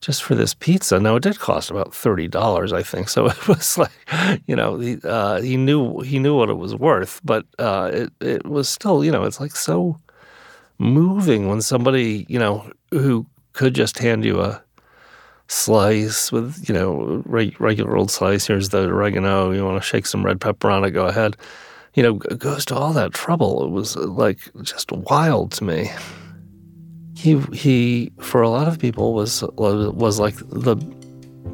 just 0.00 0.22
for 0.22 0.34
this 0.34 0.54
pizza. 0.54 1.00
Now 1.00 1.16
it 1.16 1.22
did 1.22 1.38
cost 1.38 1.70
about 1.70 1.94
thirty 1.94 2.28
dollars, 2.28 2.72
I 2.72 2.82
think. 2.82 3.08
So 3.14 3.26
it 3.26 3.48
was 3.48 3.78
like, 3.78 3.90
you 4.46 4.54
know, 4.54 4.78
he, 4.78 4.98
uh, 5.02 5.40
he 5.40 5.56
knew 5.56 6.00
he 6.00 6.18
knew 6.18 6.36
what 6.36 6.50
it 6.50 6.58
was 6.58 6.74
worth, 6.74 7.20
but 7.24 7.46
uh, 7.58 7.90
it 7.92 8.12
it 8.20 8.46
was 8.46 8.68
still, 8.68 9.04
you 9.04 9.10
know, 9.10 9.24
it's 9.24 9.40
like 9.40 9.56
so 9.56 9.98
moving 10.78 11.48
when 11.48 11.62
somebody, 11.62 12.26
you 12.28 12.38
know, 12.38 12.70
who 12.90 13.26
could 13.52 13.74
just 13.74 13.98
hand 13.98 14.24
you 14.24 14.40
a 14.40 14.62
slice 15.50 16.32
with, 16.32 16.68
you 16.68 16.74
know, 16.74 17.22
regular 17.26 17.96
old 17.96 18.10
slice. 18.10 18.46
Here's 18.46 18.68
the 18.70 18.88
oregano. 18.88 19.50
You 19.50 19.64
want 19.64 19.82
to 19.82 19.86
shake 19.86 20.06
some 20.06 20.24
red 20.24 20.40
pepper 20.40 20.70
on 20.70 20.84
it? 20.84 20.90
Go 20.90 21.06
ahead. 21.06 21.36
You 21.94 22.02
know, 22.02 22.14
goes 22.14 22.64
to 22.66 22.76
all 22.76 22.92
that 22.92 23.12
trouble. 23.12 23.64
It 23.64 23.70
was 23.70 23.96
uh, 23.96 24.06
like 24.06 24.38
just 24.62 24.92
wild 24.92 25.52
to 25.52 25.64
me 25.64 25.90
he 27.20 27.38
he 27.52 28.10
for 28.18 28.40
a 28.40 28.48
lot 28.48 28.66
of 28.66 28.78
people 28.78 29.12
was 29.12 29.42
was 29.52 30.18
like 30.18 30.36
the 30.48 30.76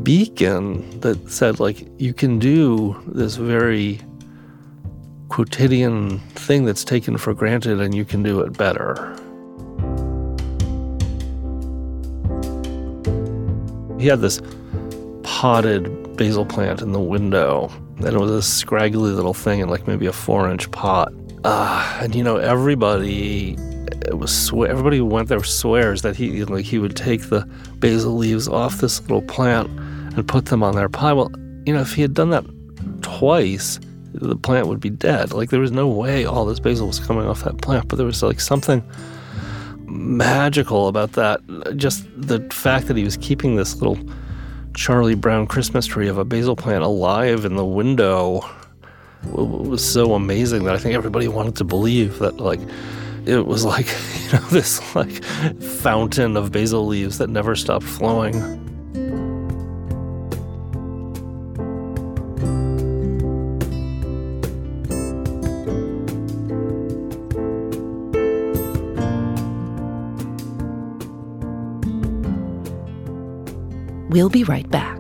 beacon 0.02 1.00
that 1.00 1.28
said 1.28 1.58
like 1.58 1.88
you 1.98 2.14
can 2.14 2.38
do 2.38 2.96
this 3.08 3.34
very 3.34 4.00
quotidian 5.28 6.20
thing 6.36 6.64
that's 6.64 6.84
taken 6.84 7.18
for 7.18 7.34
granted 7.34 7.80
and 7.80 7.94
you 7.94 8.04
can 8.04 8.22
do 8.22 8.40
it 8.40 8.56
better. 8.56 9.16
He 13.98 14.06
had 14.06 14.20
this 14.20 14.40
potted 15.22 16.16
basil 16.16 16.46
plant 16.46 16.82
in 16.82 16.92
the 16.92 17.00
window, 17.00 17.70
and 17.96 18.06
it 18.06 18.18
was 18.18 18.30
a 18.30 18.42
scraggly 18.42 19.10
little 19.10 19.34
thing 19.34 19.60
in 19.60 19.68
like 19.68 19.86
maybe 19.86 20.06
a 20.06 20.12
four 20.12 20.50
inch 20.50 20.70
pot. 20.70 21.12
Uh, 21.44 21.98
and 22.02 22.14
you 22.14 22.22
know, 22.22 22.36
everybody 22.36 23.56
it 24.06 24.18
was 24.18 24.52
everybody 24.52 24.98
who 24.98 25.04
went 25.04 25.28
there 25.28 25.42
swears 25.42 26.02
that 26.02 26.16
he 26.16 26.44
like 26.44 26.64
he 26.64 26.78
would 26.78 26.96
take 26.96 27.22
the 27.28 27.48
basil 27.78 28.16
leaves 28.16 28.48
off 28.48 28.78
this 28.78 29.00
little 29.02 29.22
plant 29.22 29.68
and 30.16 30.26
put 30.26 30.46
them 30.46 30.62
on 30.62 30.74
their 30.74 30.88
pie. 30.88 31.12
Well, 31.12 31.30
you 31.66 31.74
know, 31.74 31.80
if 31.80 31.94
he 31.94 32.02
had 32.02 32.14
done 32.14 32.30
that 32.30 32.44
twice, 33.02 33.80
the 34.14 34.36
plant 34.36 34.68
would 34.68 34.80
be 34.80 34.90
dead. 34.90 35.32
Like 35.32 35.50
there 35.50 35.60
was 35.60 35.72
no 35.72 35.88
way 35.88 36.24
all 36.24 36.46
this 36.46 36.60
basil 36.60 36.86
was 36.86 37.00
coming 37.00 37.26
off 37.26 37.42
that 37.44 37.58
plant, 37.58 37.88
but 37.88 37.96
there 37.96 38.06
was 38.06 38.22
like 38.22 38.40
something 38.40 38.82
magical 39.96 40.88
about 40.88 41.12
that. 41.12 41.40
Just 41.76 42.06
the 42.16 42.40
fact 42.50 42.86
that 42.88 42.96
he 42.96 43.04
was 43.04 43.16
keeping 43.16 43.56
this 43.56 43.76
little 43.76 43.98
Charlie 44.74 45.14
Brown 45.14 45.46
Christmas 45.46 45.86
tree 45.86 46.08
of 46.08 46.18
a 46.18 46.24
basil 46.24 46.56
plant 46.56 46.84
alive 46.84 47.44
in 47.44 47.56
the 47.56 47.64
window 47.64 48.40
was 49.24 49.84
so 49.84 50.14
amazing 50.14 50.64
that 50.64 50.74
I 50.74 50.78
think 50.78 50.94
everybody 50.94 51.28
wanted 51.28 51.56
to 51.56 51.64
believe 51.64 52.18
that 52.18 52.38
like 52.38 52.60
it 53.24 53.46
was 53.46 53.64
like 53.64 53.86
you 54.24 54.32
know 54.32 54.46
this 54.50 54.94
like 54.94 55.24
fountain 55.60 56.36
of 56.36 56.52
basil 56.52 56.86
leaves 56.86 57.18
that 57.18 57.30
never 57.30 57.56
stopped 57.56 57.86
flowing. 57.86 58.65
We'll 74.16 74.30
be 74.30 74.44
right 74.44 74.66
back. 74.70 74.96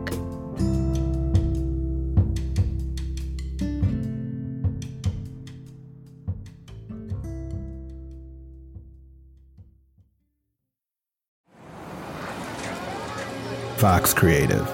Fox 13.78 14.12
Creative. 14.12 14.70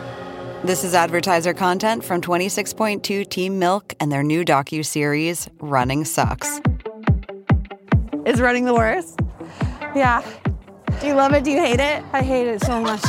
This 0.64 0.82
is 0.82 0.92
advertiser 0.94 1.54
content 1.54 2.02
from 2.02 2.20
26.2 2.20 3.28
Team 3.28 3.60
Milk 3.60 3.94
and 4.00 4.10
their 4.10 4.24
new 4.24 4.44
docu-series 4.44 5.48
Running 5.60 6.04
Sucks. 6.04 6.60
Is 8.26 8.40
running 8.40 8.64
the 8.64 8.74
worst? 8.74 9.20
Yeah. 9.94 10.28
Do 11.00 11.06
you 11.06 11.14
love 11.14 11.32
it? 11.32 11.44
Do 11.44 11.52
you 11.52 11.60
hate 11.60 11.78
it? 11.78 12.02
I 12.12 12.22
hate 12.22 12.48
it 12.48 12.60
so 12.64 12.80
much. 12.80 13.04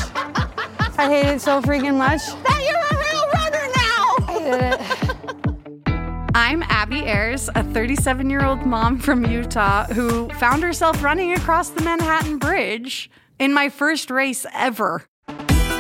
I 0.95 1.10
hate 1.10 1.25
it 1.25 1.41
so 1.41 1.60
freaking 1.62 1.97
much. 1.97 2.21
That 2.43 2.62
you're 2.67 2.77
a 2.77 2.97
real 3.01 3.25
runner 3.34 3.65
now. 3.75 4.15
I 4.27 4.34
hated 4.39 4.63
it. 4.73 6.29
I'm 6.36 6.62
Abby 6.63 7.01
Ayers, 7.06 7.49
a 7.56 7.63
37 7.63 8.29
year 8.29 8.45
old 8.45 8.65
mom 8.65 8.99
from 8.99 9.25
Utah 9.25 9.86
who 9.86 10.29
found 10.29 10.62
herself 10.62 11.03
running 11.03 11.34
across 11.34 11.69
the 11.69 11.82
Manhattan 11.82 12.38
Bridge 12.38 13.10
in 13.39 13.53
my 13.53 13.69
first 13.69 14.12
race 14.12 14.45
ever. 14.53 15.03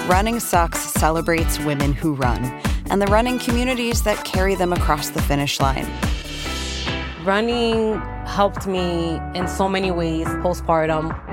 Running 0.07 0.39
Sucks 0.39 0.79
celebrates 0.79 1.59
women 1.59 1.93
who 1.93 2.15
run 2.15 2.43
and 2.89 3.01
the 3.01 3.07
running 3.07 3.37
communities 3.37 4.01
that 4.03 4.25
carry 4.25 4.55
them 4.55 4.73
across 4.73 5.09
the 5.09 5.21
finish 5.21 5.59
line. 5.59 5.87
Running 7.23 8.01
helped 8.25 8.67
me 8.67 9.19
in 9.35 9.47
so 9.47 9.69
many 9.69 9.91
ways 9.91 10.27
postpartum. 10.27 11.32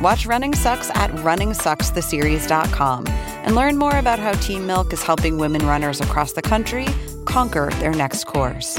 Watch 0.00 0.24
Running 0.24 0.54
Sucks 0.54 0.90
at 0.90 1.10
runningsuckstheseries.com 1.10 3.06
and 3.06 3.54
learn 3.54 3.76
more 3.76 3.98
about 3.98 4.18
how 4.18 4.32
Team 4.32 4.66
Milk 4.66 4.94
is 4.94 5.02
helping 5.02 5.36
women 5.36 5.66
runners 5.66 6.00
across 6.00 6.32
the 6.32 6.40
country 6.42 6.86
conquer 7.26 7.68
their 7.72 7.92
next 7.92 8.24
course. 8.24 8.78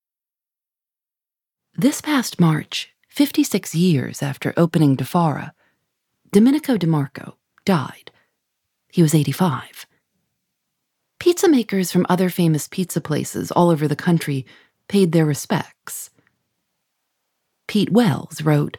This 1.77 2.01
past 2.01 2.37
March, 2.37 2.93
56 3.07 3.73
years 3.73 4.21
after 4.21 4.53
opening 4.57 4.95
Di 4.95 5.05
Fara, 5.05 5.53
Domenico 6.29 6.75
DeMarco 6.75 7.35
died. 7.63 8.11
He 8.91 9.01
was 9.01 9.15
85. 9.15 9.87
Pizza 11.17 11.47
makers 11.47 11.89
from 11.89 12.05
other 12.09 12.29
famous 12.29 12.67
pizza 12.67 12.99
places 12.99 13.51
all 13.51 13.69
over 13.69 13.87
the 13.87 13.95
country 13.95 14.45
paid 14.89 15.13
their 15.13 15.25
respects. 15.25 16.09
Pete 17.67 17.89
Wells 17.89 18.41
wrote 18.41 18.75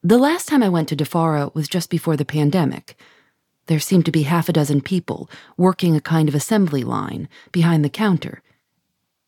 The 0.00 0.16
last 0.16 0.46
time 0.46 0.62
I 0.62 0.68
went 0.68 0.88
to 0.90 0.96
Di 0.96 1.04
Fara 1.04 1.50
was 1.54 1.66
just 1.66 1.90
before 1.90 2.16
the 2.16 2.24
pandemic. 2.24 2.96
There 3.66 3.80
seemed 3.80 4.04
to 4.04 4.12
be 4.12 4.22
half 4.22 4.48
a 4.48 4.52
dozen 4.52 4.80
people 4.80 5.28
working 5.56 5.96
a 5.96 6.00
kind 6.00 6.28
of 6.28 6.36
assembly 6.36 6.84
line 6.84 7.28
behind 7.50 7.84
the 7.84 7.90
counter 7.90 8.42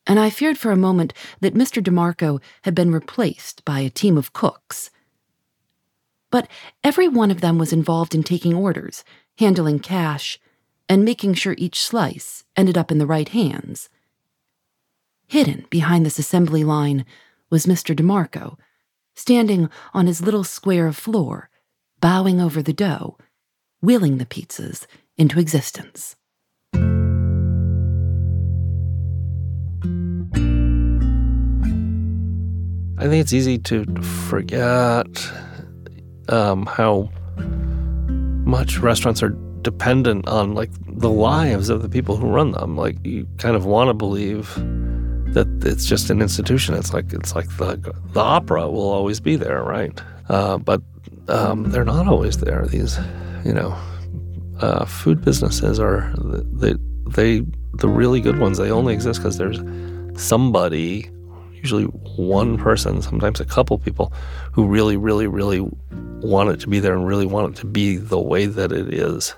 and 0.07 0.19
I 0.19 0.31
feared 0.31 0.59
for 0.59 0.71
a 0.71 0.77
moment 0.77 1.13
that 1.41 1.55
Mr. 1.55 1.83
DeMarco 1.83 2.41
had 2.63 2.75
been 2.75 2.93
replaced 2.93 3.65
by 3.65 3.81
a 3.81 3.91
team 3.91 4.17
of 4.17 4.33
cooks. 4.33 4.91
But 6.31 6.49
every 6.85 7.09
one 7.09 7.31
of 7.31 7.41
them 7.41 7.59
was 7.59 7.73
involved 7.73 8.15
in 8.15 8.23
taking 8.23 8.55
orders, 8.55 9.05
handling 9.39 9.81
cash, 9.81 10.39
and 10.89 11.05
making 11.05 11.35
sure 11.35 11.55
each 11.59 11.83
slice 11.83 12.45
ended 12.57 12.79
up 12.79 12.91
in 12.91 12.99
the 12.99 13.07
right 13.07 13.29
hands. 13.29 13.89
Hidden 15.27 15.67
behind 15.71 16.07
this 16.07 16.19
assembly 16.19 16.63
line 16.63 17.05
was 17.51 17.67
Mr. 17.67 17.95
DeMarco, 17.95 18.57
standing 19.15 19.69
on 19.93 20.07
his 20.07 20.21
little 20.21 20.45
square 20.45 20.87
of 20.87 20.97
floor, 20.97 21.51
bowing 22.01 22.41
over 22.41 22.63
the 22.63 22.73
dough, 22.73 23.17
wheeling 23.81 24.19
the 24.19 24.27
pizzas 24.27 24.87
into 25.17 25.41
existence. 25.41 26.17
I 32.99 33.09
think 33.09 33.21
it's 33.21 33.33
easy 33.33 33.59
to 33.59 33.85
forget 34.29 35.07
um, 36.29 36.65
how 36.67 37.11
much 38.47 38.79
restaurants 38.79 39.23
are 39.23 39.37
dependent 39.61 40.27
on 40.29 40.55
like 40.55 40.71
the 40.87 41.11
lives 41.11 41.69
of 41.69 41.83
the 41.83 41.89
people 41.89 42.17
who 42.17 42.27
run 42.29 42.53
them. 42.53 42.77
Like 42.77 42.97
you 43.05 43.29
kind 43.39 43.55
of 43.55 43.67
want 43.67 43.89
to 43.89 43.95
believe 43.95 44.55
that 45.35 45.47
it's 45.65 45.85
just 45.85 46.09
an 46.09 46.23
institution. 46.23 46.75
It's 46.75 46.95
like 46.95 47.13
it's 47.13 47.35
like 47.35 47.49
the 47.59 47.77
the 48.13 48.21
opera 48.21 48.71
will 48.71 48.89
always 48.89 49.21
be 49.21 49.37
there, 49.37 49.63
right? 49.63 49.93
Uh, 50.29 50.57
but 50.57 50.81
um, 51.29 51.65
they're 51.71 51.85
not 51.85 52.09
always 52.09 52.39
there. 52.39 52.67
These, 52.67 52.99
you 53.45 53.53
know, 53.53 53.77
uh, 54.61 54.87
food 54.87 55.23
businesses 55.23 55.79
are 55.79 56.15
they 56.17 56.75
they 57.11 57.43
the 57.75 57.89
really 57.89 58.21
good 58.23 58.39
ones. 58.39 58.57
They 58.57 58.71
only 58.71 58.95
exist 58.95 59.21
because 59.21 59.37
there's 59.37 59.61
somebody 60.19 61.11
usually 61.67 61.85
one 62.17 62.55
hmm. 62.55 62.63
person, 62.63 63.03
sometimes 63.03 63.41
a 63.41 63.45
couple 63.45 63.77
people, 63.79 64.13
who 64.53 64.67
really, 64.67 64.97
really, 64.97 65.27
really 65.27 65.61
want 66.21 66.51
it 66.51 66.61
to 66.61 66.69
be 66.69 66.79
there 66.79 66.95
and 66.95 67.07
really 67.07 67.27
want 67.27 67.57
it 67.57 67.61
to 67.61 67.67
be 67.67 67.97
the 67.97 68.21
way 68.21 68.47
that 68.47 68.71
it 68.71 68.95
is. 68.95 69.35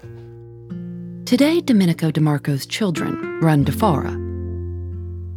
Today, 1.24 1.60
Domenico 1.60 2.10
DeMarco's 2.10 2.66
children 2.66 3.40
run 3.40 3.64
Di 3.64 3.72
Fara. 3.72 4.16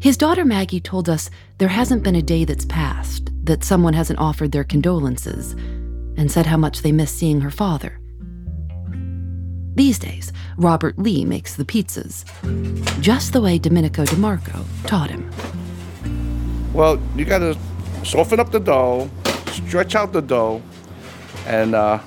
His 0.01 0.17
daughter 0.17 0.43
Maggie 0.43 0.79
told 0.79 1.09
us 1.09 1.29
there 1.59 1.67
hasn't 1.67 2.03
been 2.03 2.15
a 2.15 2.21
day 2.21 2.43
that's 2.43 2.65
passed 2.65 3.29
that 3.43 3.63
someone 3.63 3.93
hasn't 3.93 4.19
offered 4.19 4.51
their 4.51 4.63
condolences 4.63 5.53
and 6.17 6.31
said 6.31 6.45
how 6.45 6.57
much 6.57 6.81
they 6.81 6.91
miss 6.91 7.11
seeing 7.11 7.41
her 7.41 7.51
father. 7.51 7.99
These 9.75 9.99
days, 9.99 10.33
Robert 10.57 10.97
Lee 10.99 11.23
makes 11.23 11.55
the 11.55 11.65
pizzas, 11.65 12.25
just 13.01 13.31
the 13.31 13.41
way 13.41 13.57
Domenico 13.57 14.03
DeMarco 14.03 14.65
taught 14.85 15.09
him. 15.09 15.29
Well, 16.73 17.01
you 17.15 17.25
got 17.25 17.39
to 17.39 17.57
soften 18.03 18.39
up 18.39 18.51
the 18.51 18.59
dough, 18.59 19.09
stretch 19.47 19.93
out 19.95 20.13
the 20.13 20.21
dough, 20.21 20.61
and 21.45 21.75
uh, 21.75 21.99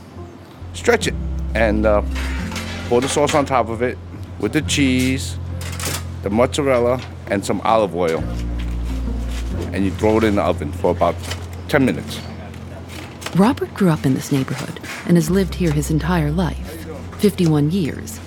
stretch 0.73 1.07
it. 1.07 1.15
And 1.55 1.85
uh, 1.85 2.03
pour 2.89 3.01
the 3.01 3.09
sauce 3.09 3.35
on 3.35 3.45
top 3.45 3.69
of 3.69 3.83
it 3.83 3.99
with 4.41 4.53
the 4.53 4.63
cheese, 4.63 5.39
the 6.23 6.31
mozzarella, 6.31 7.01
and 7.27 7.45
some 7.45 7.61
olive 7.61 7.95
oil. 7.95 8.25
And 9.73 9.85
you 9.85 9.91
throw 9.93 10.17
it 10.19 10.25
in 10.25 10.37
the 10.37 10.43
oven 10.43 10.73
for 10.73 10.91
about 10.91 11.15
10 11.69 11.85
minutes. 11.85 12.21
Robert 13.37 13.73
grew 13.75 13.91
up 13.91 14.07
in 14.07 14.15
this 14.15 14.33
neighborhood 14.33 14.81
and 15.07 15.17
has 15.17 15.29
lived 15.29 15.55
here 15.55 15.73
his 15.73 15.91
entire 15.91 16.31
life 16.31 16.87
51 17.19 17.71
years. 17.71 18.19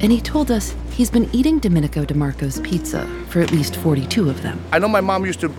And 0.00 0.10
he 0.10 0.20
told 0.20 0.50
us 0.50 0.74
he's 0.92 1.10
been 1.10 1.28
eating 1.32 1.58
Domenico 1.58 2.04
DeMarco's 2.04 2.60
pizza 2.60 3.06
for 3.28 3.40
at 3.40 3.52
least 3.52 3.76
42 3.76 4.30
of 4.30 4.42
them. 4.42 4.60
I 4.72 4.78
know 4.78 4.88
my 4.88 5.02
mom 5.02 5.26
used 5.26 5.40
to 5.40 5.52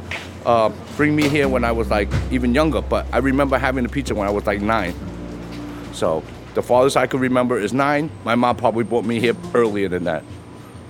uh, 0.45 0.69
bring 0.97 1.15
me 1.15 1.29
here 1.29 1.47
when 1.47 1.63
I 1.63 1.71
was 1.71 1.89
like 1.89 2.09
even 2.31 2.55
younger, 2.55 2.81
but 2.81 3.05
I 3.13 3.19
remember 3.19 3.59
having 3.59 3.83
the 3.83 3.89
pizza 3.89 4.15
when 4.15 4.27
I 4.27 4.31
was 4.31 4.47
like 4.47 4.59
nine. 4.59 4.95
So 5.93 6.23
the 6.55 6.63
farthest 6.63 6.97
I 6.97 7.05
could 7.05 7.21
remember 7.21 7.59
is 7.59 7.71
nine. 7.71 8.09
My 8.23 8.35
mom 8.35 8.55
probably 8.55 8.83
brought 8.83 9.05
me 9.05 9.19
here 9.19 9.35
earlier 9.53 9.87
than 9.87 10.05
that 10.05 10.23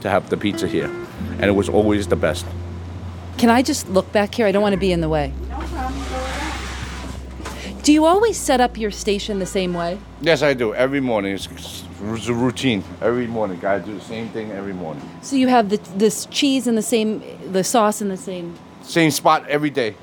to 0.01 0.09
have 0.09 0.29
the 0.29 0.37
pizza 0.37 0.67
here, 0.67 0.89
and 1.33 1.43
it 1.43 1.51
was 1.51 1.67
always 1.67 2.07
the 2.07 2.15
best. 2.15 2.45
Can 3.37 3.49
I 3.49 3.61
just 3.61 3.89
look 3.89 4.11
back 4.11 4.33
here? 4.33 4.47
I 4.47 4.51
don't 4.51 4.61
want 4.61 4.73
to 4.73 4.79
be 4.79 4.91
in 4.91 5.01
the 5.01 5.09
way. 5.09 5.33
Do 7.83 7.91
you 7.91 8.05
always 8.05 8.37
set 8.37 8.61
up 8.61 8.77
your 8.77 8.91
station 8.91 9.39
the 9.39 9.47
same 9.47 9.73
way? 9.73 9.97
Yes, 10.21 10.43
I 10.43 10.53
do. 10.53 10.75
Every 10.75 10.99
morning. 10.99 11.33
It's, 11.33 11.47
it's 11.47 12.27
a 12.27 12.33
routine. 12.33 12.83
Every 13.01 13.25
morning. 13.25 13.59
Gotta 13.59 13.81
do 13.81 13.95
the 13.95 14.05
same 14.05 14.29
thing 14.29 14.51
every 14.51 14.73
morning. 14.73 15.01
So 15.23 15.35
you 15.35 15.47
have 15.47 15.69
the, 15.69 15.77
this 15.95 16.27
cheese 16.27 16.67
in 16.67 16.75
the 16.75 16.83
same, 16.83 17.23
the 17.51 17.63
sauce 17.63 17.99
in 17.99 18.09
the 18.09 18.17
same. 18.17 18.55
Same 18.83 19.09
spot 19.09 19.47
every 19.47 19.71
day. 19.71 19.95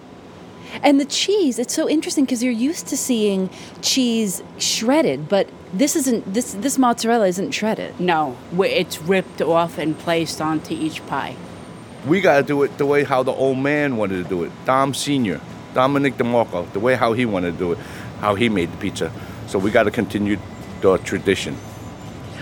And 0.83 1.01
the 1.01 1.05
cheese, 1.05 1.59
it's 1.61 1.73
so 1.73 1.89
interesting 1.89 2.25
because 2.25 2.43
you're 2.43 2.53
used 2.53 2.89
to 2.89 2.97
seeing 2.97 3.49
cheese 3.81 4.43
shredded, 4.59 5.29
but 5.29 5.49
this 5.73 5.97
isn't 5.97 6.35
this 6.35 6.55
this 6.55 6.79
mozzarella 6.79 7.27
isn't 7.29 7.53
shredded. 7.53 7.99
No, 7.99 8.37
it's 8.59 9.01
ripped 9.01 9.41
off 9.41 9.79
and 9.79 9.99
placed 9.99 10.41
onto 10.41 10.75
each 10.75 11.05
pie. 11.07 11.37
We 12.07 12.21
gotta 12.21 12.43
do 12.43 12.63
it 12.65 12.77
the 12.77 12.87
way 12.87 13.05
how 13.05 13.23
the 13.23 13.33
old 13.33 13.59
man 13.59 13.97
wanted 13.97 14.23
to 14.23 14.29
do 14.29 14.45
it. 14.45 14.53
Dom 14.67 14.93
Senior, 14.93 15.41
Dominic 15.75 16.17
DeMarco, 16.17 16.71
the 16.73 16.81
way 16.81 16.95
how 16.95 17.13
he 17.13 17.27
wanted 17.27 17.53
to 17.53 17.59
do 17.59 17.73
it, 17.73 17.79
how 18.21 18.35
he 18.35 18.49
made 18.49 18.73
the 18.73 18.77
pizza. 18.79 19.13
So 19.47 19.59
we 19.59 19.71
gotta 19.71 19.91
continue 19.91 20.39
the 20.81 20.99
tradition. 20.99 21.55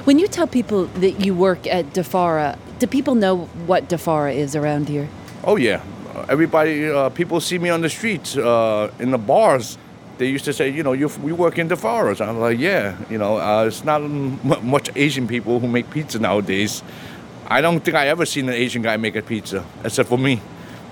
When 0.05 0.19
you 0.19 0.29
tell 0.29 0.47
people 0.47 0.87
that 1.01 1.25
you 1.25 1.35
work 1.35 1.67
at 1.67 1.93
Di 1.95 2.03
Fara, 2.03 2.59
do 2.79 2.87
people 2.87 3.15
know 3.15 3.47
what 3.67 3.89
Di 3.89 3.97
Fara 3.97 4.33
is 4.33 4.55
around 4.55 4.89
here? 4.89 5.09
Oh 5.45 5.57
yeah, 5.57 5.83
everybody, 6.29 6.89
uh, 6.89 7.09
people 7.11 7.41
see 7.41 7.59
me 7.59 7.71
on 7.71 7.81
the 7.81 7.89
streets, 7.89 8.37
uh, 8.37 8.91
in 8.99 9.11
the 9.11 9.19
bars. 9.19 9.79
They 10.19 10.29
used 10.29 10.47
to 10.47 10.53
say, 10.53 10.71
you 10.71 10.83
know, 10.83 10.93
you 10.93 11.09
we 11.23 11.33
work 11.33 11.59
in 11.59 11.69
forest. 11.77 12.21
I'm 12.23 12.41
like, 12.41 12.59
yeah, 12.59 12.97
you 13.11 13.19
know, 13.19 13.37
uh, 13.37 13.65
it's 13.67 13.85
not 13.85 14.01
m- 14.01 14.39
much 14.63 14.91
Asian 14.97 15.27
people 15.29 15.61
who 15.61 15.69
make 15.69 15.91
pizza 15.91 16.19
nowadays. 16.19 16.83
I 17.49 17.61
don't 17.61 17.81
think 17.81 17.97
I 17.97 18.09
ever 18.09 18.25
seen 18.25 18.49
an 18.49 18.55
Asian 18.55 18.83
guy 18.83 18.97
make 18.97 19.15
a 19.15 19.23
pizza, 19.23 19.65
except 19.85 20.09
for 20.09 20.19
me. 20.19 20.41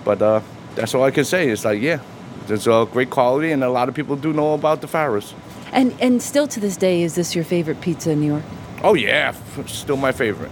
But 0.05 0.20
uh, 0.20 0.40
that's 0.75 0.94
all 0.94 1.05
I 1.05 1.11
can 1.11 1.25
say. 1.25 1.49
It's 1.49 1.64
like, 1.64 1.81
yeah, 1.81 2.01
it's 2.49 2.66
a 2.66 2.87
great 2.90 3.11
quality, 3.11 3.53
and 3.53 3.64
a 3.64 3.70
lot 3.70 3.88
of 3.88 3.94
people 3.94 4.16
do 4.16 4.33
know 4.33 4.55
about 4.55 4.81
the 4.81 4.88
Farris. 4.88 5.35
And 5.73 5.94
and 6.01 6.23
still 6.23 6.47
to 6.49 6.61
this 6.61 6.77
day, 6.77 7.03
is 7.03 7.14
this 7.14 7.35
your 7.35 7.44
favorite 7.44 7.81
pizza 7.81 8.11
in 8.11 8.20
New 8.20 8.27
York? 8.27 8.44
Oh 8.83 8.94
yeah, 8.94 9.35
still 9.66 9.97
my 9.97 10.12
favorite. 10.12 10.51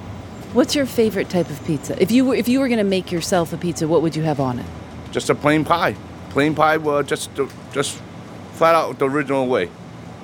What's 0.52 0.74
your 0.74 0.86
favorite 0.86 1.30
type 1.30 1.48
of 1.48 1.64
pizza? 1.64 2.00
If 2.02 2.10
you 2.10 2.24
were 2.26 2.34
if 2.34 2.48
you 2.48 2.60
were 2.60 2.68
going 2.68 2.78
to 2.78 2.84
make 2.84 3.12
yourself 3.12 3.52
a 3.52 3.56
pizza, 3.56 3.86
what 3.86 4.02
would 4.02 4.16
you 4.16 4.22
have 4.22 4.40
on 4.40 4.58
it? 4.58 4.66
Just 5.10 5.30
a 5.30 5.34
plain 5.34 5.64
pie. 5.64 5.96
Plain 6.30 6.54
pie, 6.54 6.76
well, 6.78 7.02
just 7.02 7.30
just 7.72 8.00
flat 8.52 8.74
out 8.74 8.98
the 8.98 9.08
original 9.08 9.46
way. 9.46 9.70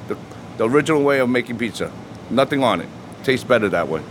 The, 0.09 0.17
the 0.57 0.69
original 0.69 1.03
way 1.03 1.21
of 1.21 1.29
making 1.29 1.59
pizza. 1.59 1.93
Nothing 2.31 2.63
on 2.63 2.81
it. 2.81 2.89
Tastes 3.25 3.45
better 3.45 3.69
that 3.69 3.89
way. 3.89 4.03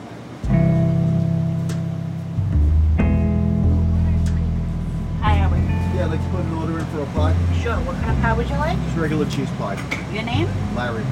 What 8.27 8.35
kind 8.35 8.49
of 8.49 8.57
pie 8.57 8.59
would 8.65 8.75
you 8.75 8.75
like? 8.75 8.85
Just 8.87 8.97
regular 8.97 9.25
cheese 9.29 9.49
pie. 9.57 10.13
Your 10.13 10.23
name? 10.23 10.47
Larry. 10.75 11.03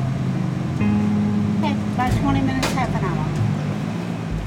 Okay, 1.60 1.72
about 1.94 2.12
20 2.22 2.42
minutes, 2.42 2.68
half 2.74 2.90
an 2.90 3.06
hour. 3.06 3.24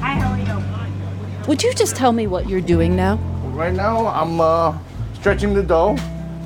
Hi, 0.00 0.12
how 0.20 0.32
are 0.32 0.38
you? 0.38 1.46
Would 1.48 1.62
you 1.62 1.72
just 1.72 1.96
tell 1.96 2.12
me 2.12 2.26
what 2.26 2.46
you're 2.46 2.60
doing 2.60 2.94
now? 2.94 3.16
Right 3.54 3.72
now, 3.72 4.08
I'm 4.08 4.38
uh, 4.38 4.76
stretching 5.14 5.54
the 5.54 5.62
dough, 5.62 5.96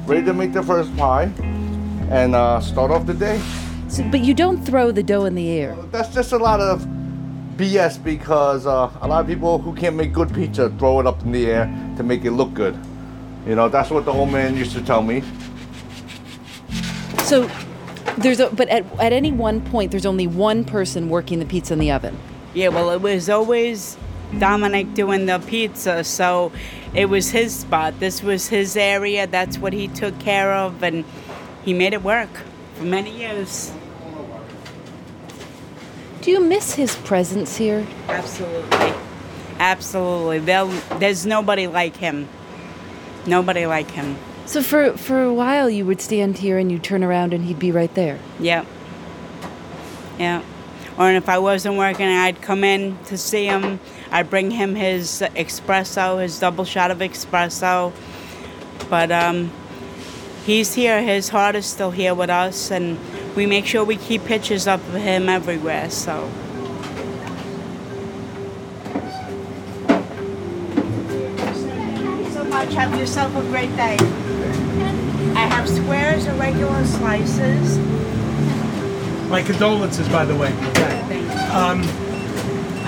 ready 0.07 0.25
to 0.25 0.33
make 0.33 0.53
the 0.53 0.63
first 0.63 0.97
pie, 0.97 1.25
and 2.09 2.37
uh, 2.37 2.61
start 2.61 2.93
off 2.93 3.05
the 3.05 3.15
day. 3.15 3.41
So, 3.89 4.05
but 4.09 4.21
you 4.21 4.33
don't 4.33 4.65
throw 4.65 4.93
the 4.93 5.03
dough 5.03 5.25
in 5.25 5.35
the 5.35 5.51
air. 5.51 5.77
That's 5.91 6.15
just 6.15 6.31
a 6.31 6.39
lot 6.39 6.61
of 6.61 6.87
BS 7.57 8.03
because 8.03 8.65
uh, 8.65 8.91
a 9.01 9.09
lot 9.09 9.23
of 9.23 9.27
people 9.27 9.59
who 9.59 9.75
can't 9.75 9.97
make 9.97 10.13
good 10.13 10.33
pizza 10.33 10.71
throw 10.79 11.01
it 11.01 11.07
up 11.07 11.21
in 11.23 11.33
the 11.33 11.47
air 11.47 11.65
to 11.97 12.05
make 12.05 12.25
it 12.25 12.31
look 12.31 12.55
good. 12.55 12.79
You 13.45 13.57
know, 13.57 13.69
that's 13.69 13.91
what 13.91 14.05
the 14.05 14.13
old 14.13 14.31
man 14.31 14.57
used 14.57 14.73
to 14.77 14.83
tell 14.83 15.03
me. 15.03 15.25
So 17.33 17.49
there's 18.19 18.41
a 18.41 18.51
but 18.51 18.69
at 18.69 18.85
at 19.01 19.15
any 19.15 19.33
one 19.33 19.63
point 19.63 19.91
there's 19.91 20.05
only 20.05 20.27
one 20.27 20.65
person 20.65 21.09
working 21.09 21.39
the 21.39 21.47
pizza 21.47 21.73
in 21.73 21.79
the 21.79 21.91
oven. 21.91 22.19
Yeah, 22.53 22.69
well, 22.69 22.91
it 22.91 23.01
was 23.01 23.31
always 23.31 23.97
Dominic 24.39 24.93
doing 24.93 25.25
the 25.25 25.39
pizza, 25.39 26.05
so 26.05 26.53
it 26.93 27.07
was 27.07 27.31
his 27.31 27.55
spot. 27.61 27.99
This 28.01 28.23
was 28.23 28.49
his 28.49 28.77
area. 28.77 29.27
That's 29.27 29.57
what 29.57 29.73
he 29.73 29.89
took 29.89 30.19
care 30.19 30.53
of, 30.53 30.83
and 30.83 31.07
he 31.65 31.73
made 31.73 31.95
it 31.95 32.03
work 32.03 32.29
for 32.75 32.85
many 32.85 33.17
years. 33.17 33.73
Do 36.21 36.31
you 36.31 36.41
miss 36.41 36.75
his 36.75 36.97
presence 36.97 37.57
here? 37.57 37.87
Absolutely. 38.09 38.93
Absolutely. 39.59 40.39
They'll, 40.41 40.69
there's 40.99 41.25
nobody 41.25 41.67
like 41.67 41.97
him. 41.97 42.29
Nobody 43.25 43.65
like 43.65 43.91
him. 43.91 44.19
So 44.53 44.63
for 44.63 44.99
for 44.99 45.23
a 45.23 45.33
while 45.33 45.71
you 45.71 45.87
would 45.87 46.03
stand 46.03 46.37
here 46.37 46.59
and 46.59 46.71
you'd 46.71 46.85
turn 46.85 47.03
around 47.03 47.33
and 47.33 47.47
he'd 47.47 47.59
be 47.59 47.73
right 47.73 47.93
there. 47.95 48.19
Yeah. 48.39 48.67
Yeah. 50.19 50.43
Or 50.99 51.11
if 51.11 51.27
I 51.27 51.39
wasn't 51.39 51.79
working, 51.79 52.07
I'd 52.07 52.43
come 52.43 52.63
in 52.63 52.99
to 53.07 53.17
see 53.17 53.47
him. 53.47 53.81
I'd 54.11 54.29
bring 54.29 54.51
him 54.51 54.75
his 54.75 55.25
espresso, 55.37 56.21
his 56.21 56.39
double 56.39 56.67
shot 56.67 56.91
of 56.91 56.99
espresso. 56.99 57.95
But 58.91 59.11
um, 59.11 59.51
he's 60.45 60.75
here. 60.75 61.01
His 61.01 61.31
heart 61.31 61.57
is 61.57 61.65
still 61.65 61.91
here 61.91 62.15
with 62.15 62.29
us, 62.29 62.71
and 62.71 62.99
we 63.35 63.47
make 63.47 63.65
sure 63.65 63.85
we 63.85 63.97
keep 63.97 64.27
pictures 64.27 64.69
of 64.69 64.87
him 64.93 65.31
everywhere. 65.31 65.89
So. 65.89 66.31
so 72.35 72.45
much. 72.45 72.75
Have 72.75 72.99
yourself 72.99 73.35
a 73.35 73.41
great 73.45 73.75
day. 73.77 73.97
I 75.53 75.57
have 75.57 75.69
squares 75.69 76.25
and 76.27 76.39
regular 76.41 76.83
slices. 76.87 77.79
My 79.29 79.43
condolences, 79.43 80.09
by 80.09 80.25
the 80.25 80.35
way. 80.35 80.49
Um, 81.53 81.83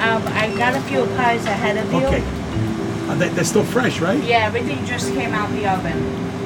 Um, 0.05 0.23
I 0.35 0.53
got 0.59 0.75
a 0.75 0.81
few 0.83 1.05
pies 1.17 1.45
ahead 1.47 1.77
of 1.79 1.91
you. 1.93 2.07
okay. 2.07 2.23
Uh, 3.09 3.15
they, 3.17 3.29
they're 3.31 3.45
still 3.45 3.65
fresh, 3.65 4.01
right? 4.01 4.23
Yeah, 4.25 4.45
everything 4.47 4.85
just 4.85 5.13
came 5.15 5.33
out 5.33 5.49
the 5.51 5.67
oven. 5.71 5.97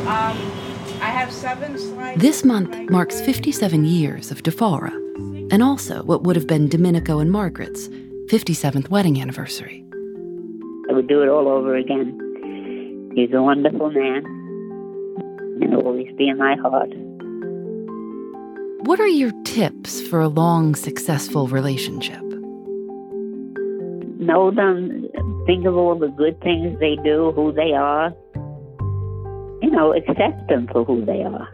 Um, 0.06 0.36
I 1.00 1.10
have 1.10 1.32
seven 1.32 1.78
slices. 1.78 2.20
This 2.20 2.44
month 2.44 2.90
marks 2.90 3.20
57 3.20 3.84
years 3.84 4.30
of 4.30 4.42
Di 4.42 4.50
Fara, 4.50 4.92
and 5.50 5.62
also 5.62 6.02
what 6.04 6.22
would 6.24 6.36
have 6.36 6.46
been 6.46 6.68
Domenico 6.68 7.18
and 7.20 7.30
Margaret's 7.32 7.88
57th 8.26 8.90
wedding 8.90 9.20
anniversary. 9.20 9.84
I 10.90 10.92
would 10.92 11.08
do 11.08 11.22
it 11.22 11.28
all 11.28 11.48
over 11.48 11.74
again. 11.76 13.12
He's 13.14 13.32
a 13.32 13.42
wonderful 13.42 13.90
man 13.90 14.22
and 15.62 15.74
always 15.74 16.14
be 16.16 16.28
in 16.28 16.38
my 16.38 16.56
heart. 16.56 16.90
What 18.86 19.00
are 19.00 19.06
your 19.08 19.32
tips 19.44 20.00
for 20.08 20.20
a 20.20 20.28
long, 20.28 20.74
successful 20.74 21.48
relationship? 21.48 22.22
Know 24.20 24.50
them, 24.50 25.06
think 25.46 25.66
of 25.66 25.76
all 25.76 25.98
the 25.98 26.08
good 26.08 26.40
things 26.40 26.78
they 26.78 26.96
do, 27.04 27.32
who 27.34 27.52
they 27.52 27.72
are. 27.72 28.14
You 29.62 29.70
know, 29.70 29.94
accept 29.94 30.48
them 30.48 30.68
for 30.72 30.84
who 30.84 31.04
they 31.04 31.22
are. 31.22 31.48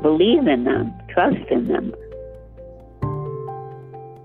Believe 0.00 0.46
in 0.46 0.64
them, 0.64 0.92
trust 1.10 1.50
in 1.50 1.66
them. 1.66 1.92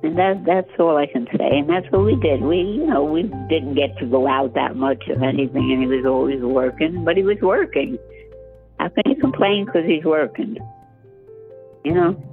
And 0.01 0.17
that 0.17 0.43
that's 0.45 0.69
all 0.79 0.97
I 0.97 1.07
can 1.07 1.27
say. 1.37 1.57
And 1.59 1.69
that's 1.69 1.85
what 1.91 2.05
we 2.05 2.15
did. 2.15 2.41
We 2.41 2.57
you 2.57 2.87
know, 2.87 3.03
we 3.03 3.23
didn't 3.49 3.75
get 3.75 3.97
to 3.99 4.05
go 4.05 4.27
out 4.27 4.53
that 4.53 4.75
much 4.75 5.07
of 5.09 5.21
anything 5.21 5.71
and 5.71 5.81
he 5.81 5.87
was 5.87 6.05
always 6.05 6.41
working, 6.41 7.03
but 7.03 7.17
he 7.17 7.23
was 7.23 7.37
working. 7.41 7.97
How 8.79 8.87
can 8.87 9.11
you 9.11 9.15
complain 9.17 9.65
because 9.65 9.85
he's 9.85 10.05
working? 10.05 10.57
You 11.83 11.93
know? 11.93 12.23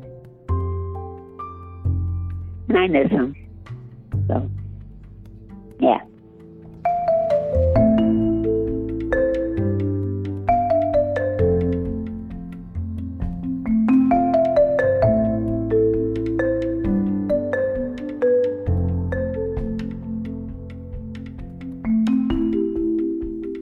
And 2.68 2.78
I 2.78 2.86
miss 2.86 3.10
him. 3.10 3.34
So 4.28 4.48
yeah. 5.80 6.00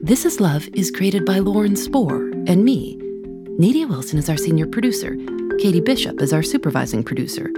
This 0.03 0.23
Is 0.23 0.39
Love 0.39 0.69
is 0.75 0.91
created 0.91 1.25
by 1.25 1.39
Lauren 1.39 1.75
Spohr 1.75 2.34
and 2.47 2.63
me. 2.63 2.97
Nadia 3.57 3.87
Wilson 3.87 4.19
is 4.19 4.29
our 4.29 4.37
senior 4.37 4.67
producer. 4.67 5.17
Katie 5.59 5.81
Bishop 5.81 6.21
is 6.21 6.33
our 6.33 6.43
supervising 6.43 7.03
producer. 7.03 7.49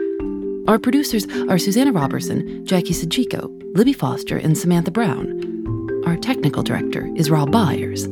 Our 0.67 0.77
producers 0.77 1.25
are 1.49 1.57
Susanna 1.57 1.91
Robertson, 1.91 2.65
Jackie 2.65 2.93
Sajico, 2.93 3.49
Libby 3.75 3.93
Foster, 3.93 4.37
and 4.37 4.57
Samantha 4.57 4.91
Brown. 4.91 6.03
Our 6.05 6.17
technical 6.17 6.63
director 6.63 7.09
is 7.15 7.29
Rob 7.29 7.51
Byers. 7.51 8.05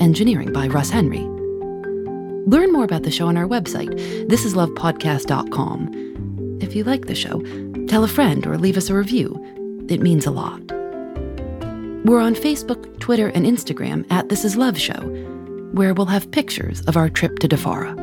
Engineering 0.00 0.52
by 0.52 0.68
Russ 0.68 0.90
Henry. 0.90 1.26
Learn 2.46 2.72
more 2.72 2.84
about 2.84 3.02
the 3.02 3.10
show 3.10 3.26
on 3.26 3.36
our 3.36 3.46
website, 3.46 3.90
thisislovepodcast.com. 4.28 6.58
If 6.62 6.74
you 6.74 6.84
like 6.84 7.06
the 7.06 7.14
show, 7.14 7.42
tell 7.88 8.04
a 8.04 8.08
friend 8.08 8.46
or 8.46 8.56
leave 8.56 8.76
us 8.76 8.90
a 8.90 8.94
review. 8.94 9.36
It 9.88 10.00
means 10.00 10.26
a 10.26 10.30
lot. 10.30 10.60
We're 12.04 12.20
on 12.20 12.34
Facebook, 12.34 12.98
Twitter, 13.00 13.28
and 13.28 13.44
Instagram 13.44 14.10
at 14.10 14.28
This 14.28 14.44
Is 14.44 14.56
Love 14.56 14.78
Show, 14.78 15.00
where 15.72 15.94
we'll 15.94 16.06
have 16.06 16.30
pictures 16.30 16.80
of 16.82 16.96
our 16.96 17.08
trip 17.08 17.38
to 17.40 17.48
Di 17.48 17.56
Fara. 17.56 17.94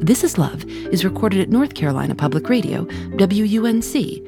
This 0.00 0.22
Is 0.22 0.36
Love 0.38 0.64
is 0.66 1.04
recorded 1.04 1.40
at 1.40 1.48
North 1.48 1.74
Carolina 1.74 2.14
Public 2.14 2.48
Radio, 2.48 2.84
WUNC. 3.18 4.22